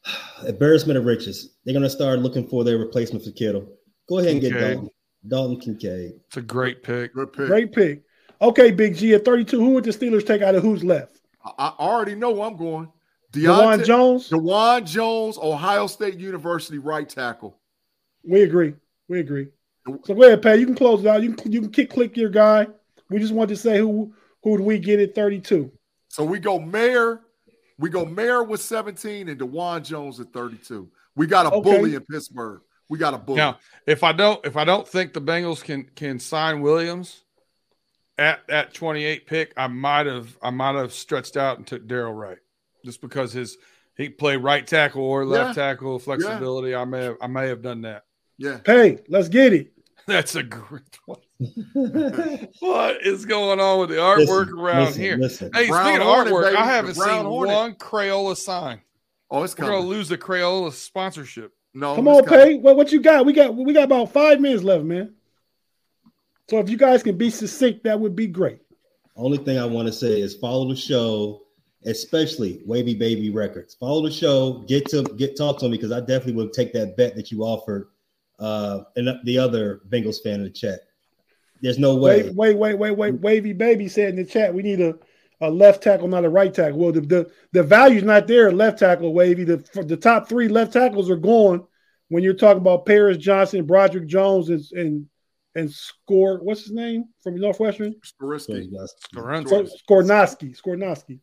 [0.45, 1.55] embarrassment of riches.
[1.65, 3.69] They're going to start looking for their replacement for Kittle.
[4.09, 4.91] Go ahead and get Dalton.
[5.29, 6.15] Dalton Kincaid.
[6.27, 7.15] It's a great pick.
[7.15, 7.47] Good pick.
[7.47, 8.03] Great pick.
[8.43, 9.57] Okay, Big G at 32.
[9.57, 11.21] Who would the Steelers take out of who's left?
[11.45, 12.91] I I already know where I'm going.
[13.31, 14.31] Dawand Jones?
[14.31, 17.57] Dawand Jones, Ohio State University right tackle.
[18.25, 18.75] We agree.
[19.07, 19.47] We agree.
[20.03, 20.59] So go ahead, Pat.
[20.59, 21.23] You can close it out.
[21.23, 22.67] You can you can kick click your guy.
[23.11, 24.13] We just want to say who
[24.47, 25.73] who do we get at 32?
[26.07, 27.21] So we go Mayer.
[27.79, 30.89] We go Mayer with 17 and Dawand Jones at 32.
[31.17, 31.77] We got a Okay.
[31.77, 32.61] bully in Pittsburgh.
[32.89, 33.39] We got a bully.
[33.39, 37.25] Now, if I don't, if I don't think the Bengals can can sign Williams
[38.19, 42.17] at at 28 pick, I might have I might have stretched out and took Daryl
[42.17, 42.39] Wright
[42.85, 43.59] just because his
[43.97, 45.65] he played right tackle or left Yeah.
[45.71, 46.73] tackle flexibility.
[46.73, 48.05] I may have I may have done that.
[48.39, 48.61] Yeah.
[48.65, 49.73] Hey, Let's get it.
[50.07, 51.19] That's a great one.
[52.61, 55.17] what is going on with the artwork Listen, around listen, here?
[55.19, 55.51] listen.
[55.53, 56.57] Hey, Brown speaking of Hornet, artwork, baby.
[56.57, 57.55] I haven't Brown seen Hornet.
[57.55, 58.81] one Crayola sign.
[59.31, 61.53] Oh, it's We're gonna lose the Crayola sponsorship.
[61.75, 62.57] No, Come on, Pay.
[62.57, 63.27] What, what you got?
[63.27, 65.15] We got we got about five minutes left, man.
[66.49, 68.61] So if you guys can be succinct, that would be great.
[69.17, 71.43] Only thing I want to say is follow the show,
[71.85, 73.75] especially Wavy Baby Records.
[73.75, 74.65] Follow the show.
[74.69, 77.43] Get to get talk to me because I definitely will take that bet that you
[77.43, 77.89] offered.
[78.39, 80.81] Uh, and the other Bengals fan in the chat.
[81.61, 82.25] There's no way.
[82.25, 83.21] Wait, wait, wait, wait, wait.
[83.21, 84.95] Wavy baby said in the chat, we need a,
[85.41, 86.79] a left tackle, not a right tackle.
[86.79, 88.53] Well, the the, the value's not there.
[88.53, 89.45] Left tackle, Wavy.
[89.45, 91.67] The for the top three left tackles are gone
[92.09, 95.07] when you're talking about Paris Johnson, Broderick Jones, and and
[95.55, 96.39] and Score.
[96.39, 97.95] What's his name from Northwestern?
[98.05, 98.71] Skorisky.
[99.49, 100.61] So, Skornoski.
[100.61, 101.21] Skornoski.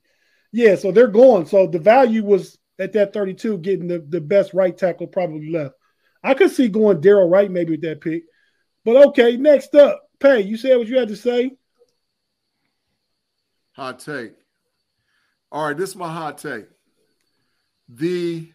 [0.52, 1.46] Yeah, so they're going.
[1.46, 5.76] So the value was at that 32, getting the, the best right tackle probably left.
[6.24, 8.24] I could see going Daryl Wright maybe with that pick.
[8.86, 10.41] But okay, next up, Pay.
[10.41, 11.51] You said what you had to say.
[13.74, 14.34] Hot take.
[15.51, 16.65] All right, this is my hot take.
[17.89, 18.49] The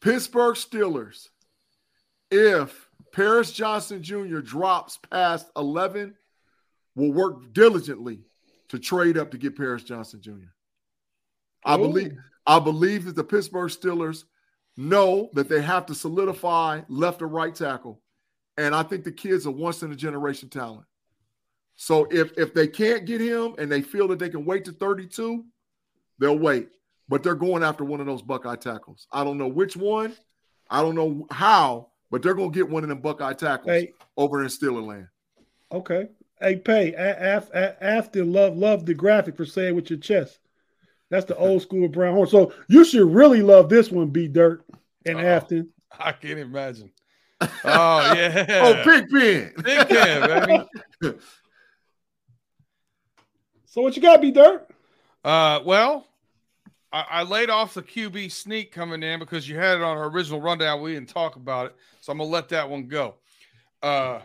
[0.00, 1.28] Pittsburgh Steelers,
[2.30, 4.38] if Paris Johnson Jr.
[4.38, 6.14] drops past 11,
[6.96, 8.20] will work diligently
[8.68, 10.48] to trade up to get Paris Johnson Jr.
[11.62, 11.78] I oh.
[11.78, 14.24] believe I believe that the Pittsburgh Steelers
[14.78, 18.00] know that they have to solidify left or right tackle.
[18.56, 20.86] And I think the kid's a once in a generation talent.
[21.76, 24.72] So if if they can't get him and they feel that they can wait to
[24.72, 25.44] 32,
[26.18, 26.68] they'll wait.
[27.08, 29.06] But they're going after one of those Buckeye tackles.
[29.12, 30.14] I don't know which one.
[30.70, 33.92] I don't know how, but they're going to get one of them Buckeye tackles Hey.
[34.16, 35.08] over in Steeler land.
[35.70, 36.08] Okay.
[36.40, 36.92] Hey, Pay.
[36.94, 40.38] A- After love, love the graphic for saying with your chest.
[41.10, 42.26] That's the old school Brown Horn.
[42.28, 44.64] So you should really love this one, B Dirt
[45.04, 45.24] and uh-uh.
[45.24, 45.70] Afton.
[45.98, 46.90] I can't imagine.
[47.64, 48.46] Oh yeah.
[48.62, 48.84] Oh.
[48.84, 49.52] Big Ben,
[51.02, 51.18] baby.
[53.66, 54.68] So what you got, B Dirt?
[55.24, 56.06] Uh, well,
[56.92, 60.08] I, I laid off the QB sneak coming in because you had it on our
[60.08, 60.80] original rundown.
[60.80, 63.16] We didn't talk about it, so I'm gonna let that one go.
[63.82, 64.20] Uh,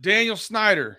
[0.00, 0.98] Daniel Snyder,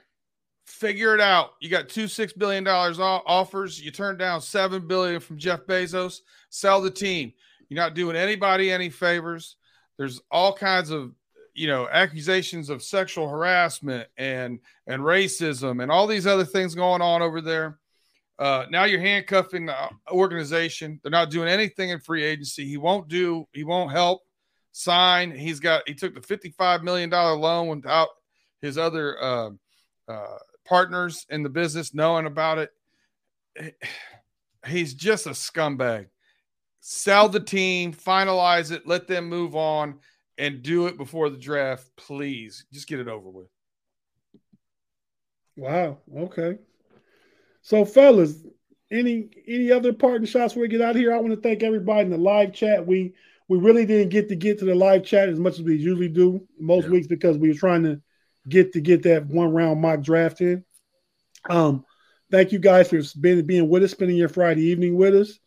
[0.65, 1.55] figure it out.
[1.59, 3.83] You got two six billion dollars offers.
[3.83, 6.21] You turned down seven billion from Jeff Bezos.
[6.49, 7.33] Sell the team.
[7.67, 9.57] You're not doing anybody any favors.
[9.97, 11.11] There's all kinds of
[11.53, 17.01] you know accusations of sexual harassment and and racism and all these other things going
[17.01, 17.77] on over there.
[18.39, 19.75] Uh, now you're handcuffing the
[20.09, 20.99] organization.
[21.03, 22.67] They're not doing anything in free agency.
[22.67, 23.47] He won't do.
[23.53, 24.21] He won't help
[24.71, 25.31] sign.
[25.31, 25.87] He's got.
[25.87, 28.09] He took the 55 million dollar loan without
[28.61, 29.49] his other uh,
[30.07, 32.71] uh, partners in the business knowing about it.
[34.67, 36.07] He's just a scumbag.
[36.81, 39.99] Sell the team, finalize it, let them move on
[40.41, 42.65] and do it before the draft, please.
[42.73, 43.47] Just get it over with.
[45.55, 45.99] Wow.
[46.17, 46.57] Okay.
[47.61, 48.43] So, fellas,
[48.89, 51.13] any any other parting shots before we get out of here?
[51.13, 52.87] I want to thank everybody in the live chat.
[52.87, 53.13] We
[53.49, 56.09] we really didn't get to get to the live chat as much as we usually
[56.09, 56.91] do most yeah.
[56.91, 58.01] weeks because we were trying to
[58.49, 60.65] get to get that one round mock draft in.
[61.51, 61.85] Um,
[62.31, 65.39] thank you guys for being being with us, spending your Friday evening with us.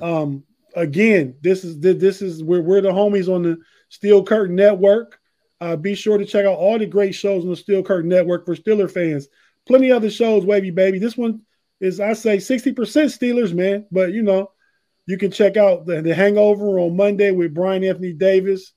[0.00, 0.44] Um,
[0.76, 3.58] again, this is this is we're we're the homies on the
[3.94, 5.20] Steel Curtain Network.
[5.60, 8.44] Uh, be sure to check out all the great shows on the Steel Curtain Network
[8.44, 9.28] for Steeler fans.
[9.68, 10.98] Plenty of other shows, Wavy Baby.
[10.98, 11.42] This one
[11.80, 13.86] is, I say, 60% Steelers, man.
[13.92, 14.50] But, you know,
[15.06, 18.72] you can check out the, the Hangover on Monday with Brian Anthony Davis.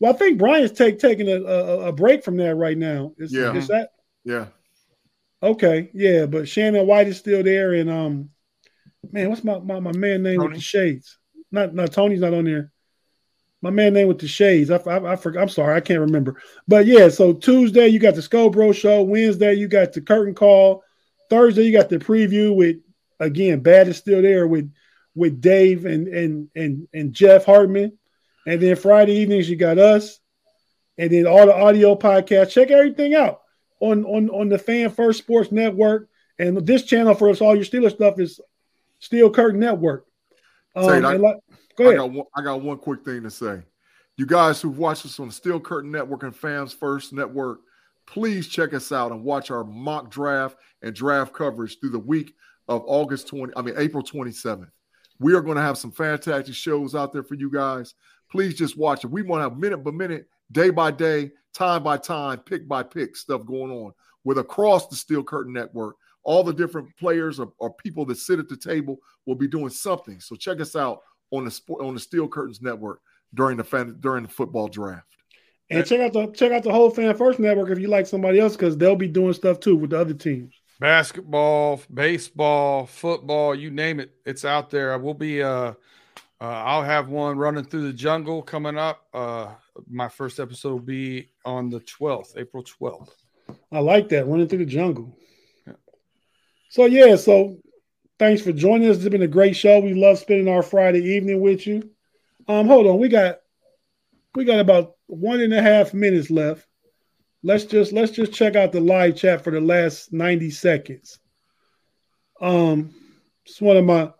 [0.00, 3.14] Well, I think Brian's take, taking a, a, a break from that right now.
[3.16, 3.54] Is, yeah.
[3.54, 3.92] Is that?
[4.22, 4.46] Yeah.
[5.42, 5.90] Okay.
[5.94, 6.26] Yeah.
[6.26, 7.72] But Shannon White is still there.
[7.72, 8.30] And, um,
[9.10, 10.48] man, what's my, my, my man name Tony.
[10.48, 11.18] with the shades?
[11.50, 12.70] Not, not Tony's not on there
[13.60, 14.70] my man name with the shades.
[14.70, 15.42] I, I, I forgot.
[15.42, 16.40] I'm sorry, I can't remember.
[16.66, 19.02] But yeah, so Tuesday you got the Scobro show.
[19.02, 20.84] Wednesday you got the curtain call.
[21.28, 22.76] Thursday you got the preview with
[23.20, 24.72] again, bad is still there with
[25.14, 27.98] with Dave and and and and Jeff Hartman.
[28.46, 30.20] And then Friday evenings you got us,
[30.96, 32.52] and then all the audio podcasts.
[32.52, 33.42] Check everything out
[33.80, 36.08] on on on the Fan First Sports Network.
[36.38, 38.40] And this channel for us, all your Steelers stuff is
[39.00, 40.06] Steel Curtain Network.
[40.76, 41.34] Um,
[41.78, 41.94] Go ahead.
[41.94, 43.62] I got, one, I got one quick thing to say.
[44.16, 47.60] You guys who've watched us on the Steel Curtain Network and Fans First Network,
[48.04, 52.34] please check us out and watch our mock draft and draft coverage through the week
[52.66, 54.68] of August 20, I mean, April 27th.
[55.20, 57.94] We are going to have some fantastic shows out there for you guys.
[58.28, 59.10] Please just watch it.
[59.12, 62.82] We want to have minute by minute, day by day, time by time, pick by
[62.82, 63.92] pick stuff going on
[64.24, 65.94] with across the Steel Curtain Network.
[66.24, 69.70] All the different players or, or people that sit at the table will be doing
[69.70, 70.18] something.
[70.18, 73.00] So check us out on the sport on the Steel Curtains Network
[73.34, 75.06] during the fan, during the football draft.
[75.70, 78.40] And check out the check out the whole Fan First Network if you like somebody
[78.40, 80.54] else because they'll be doing stuff too with the other teams.
[80.80, 84.92] Basketball, baseball, football, you name it, it's out there.
[84.92, 85.74] I will be uh, uh
[86.40, 89.04] I'll have one running through the jungle coming up.
[89.12, 89.48] Uh
[89.90, 93.10] my first episode will be on the 12th, April 12th.
[93.70, 95.18] I like that, running through the jungle.
[95.66, 95.74] Yeah.
[96.70, 97.58] So yeah, so
[98.18, 98.96] Thanks for joining us.
[98.96, 99.80] It's been a great show.
[99.80, 101.90] We love spending our Friday evening with you.
[102.48, 103.38] Um, hold on, we got
[104.34, 106.66] we got about one and a half minutes left.
[107.42, 111.18] Let's just let's just check out the live chat for the last 90 seconds.
[112.40, 112.94] Um,
[113.46, 114.10] it's one of my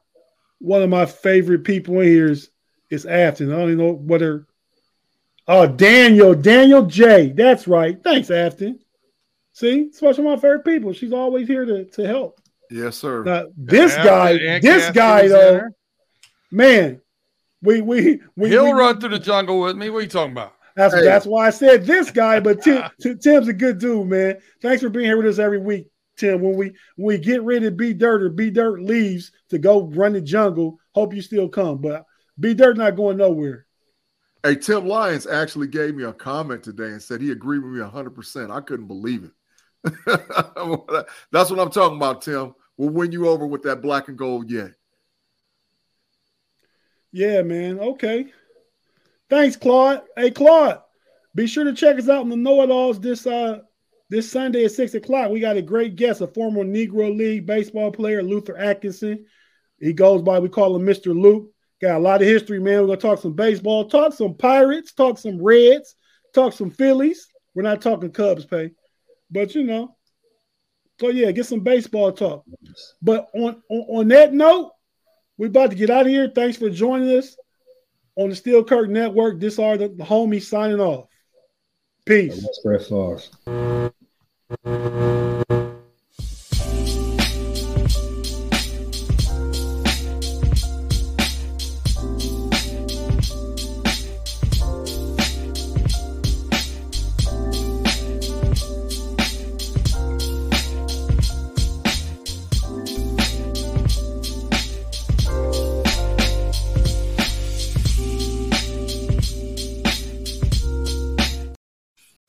[0.59, 2.51] one of my favorite people in here is
[2.91, 3.53] is Afton.
[3.53, 4.47] I don't even know whether
[5.51, 7.33] Oh, Daniel, Daniel J.
[7.33, 7.99] That's right.
[8.05, 8.81] Thanks, Afton.
[9.53, 10.93] See, it's one of my favorite people.
[10.93, 12.39] She's always here to, to help.
[12.71, 13.25] Yes, sir.
[13.25, 15.69] Now, this yeah, guy, this guy though,
[16.51, 17.01] man,
[17.63, 19.91] we we, we he'll we, run through the jungle with me.
[19.91, 20.55] What are you talking about?
[20.77, 21.05] That's hey.
[21.05, 22.41] that's why I said this guy.
[22.41, 24.39] But Tim, Tim's a good dude, man.
[24.63, 26.41] Thanks for being here with us every week, Tim.
[26.41, 26.67] When we
[26.97, 30.21] when we get ready to B Dirt or B Dirt leaves to go run the
[30.21, 31.79] jungle, hope you still come.
[31.79, 32.05] But
[32.39, 33.67] B Dirt not going nowhere.
[34.45, 37.81] Hey, Tim Lyons actually gave me a comment today and said he agreed with me
[37.81, 38.53] 100%.
[38.53, 39.33] I couldn't believe it.
[40.07, 42.55] That's what I'm talking about, Tim.
[42.77, 44.73] We'll win you over with that black and gold yet.
[47.13, 47.81] Yeah, man.
[47.81, 48.27] Okay.
[49.31, 50.03] Thanks, Claude.
[50.17, 50.81] Hey, Claude,
[51.35, 53.61] be sure to check us out on the KnoItAllz this uh
[54.11, 55.31] this Sunday at six o'clock.
[55.31, 59.27] We got a great guest, a former Negro League baseball player, Luther Atkinson.
[59.81, 61.19] He goes by, we call him Mr.
[61.19, 61.51] Luke.
[61.81, 62.81] Got a lot of history, man.
[62.81, 65.95] We're gonna talk some baseball, talk some Pirates, talk some Reds,
[66.35, 67.29] talk some Phillies.
[67.55, 68.71] We're not talking Cubs, Pay.
[69.31, 69.97] But you know,
[71.01, 72.45] so yeah, get some baseball talk.
[73.01, 74.73] But on, on, on that note,
[75.37, 76.31] we're about to get out of here.
[76.35, 77.37] Thanks for joining us
[78.17, 79.39] on the Steel Curtain Network.
[79.39, 81.07] This are the, the homies signing off.
[82.05, 82.45] Peace.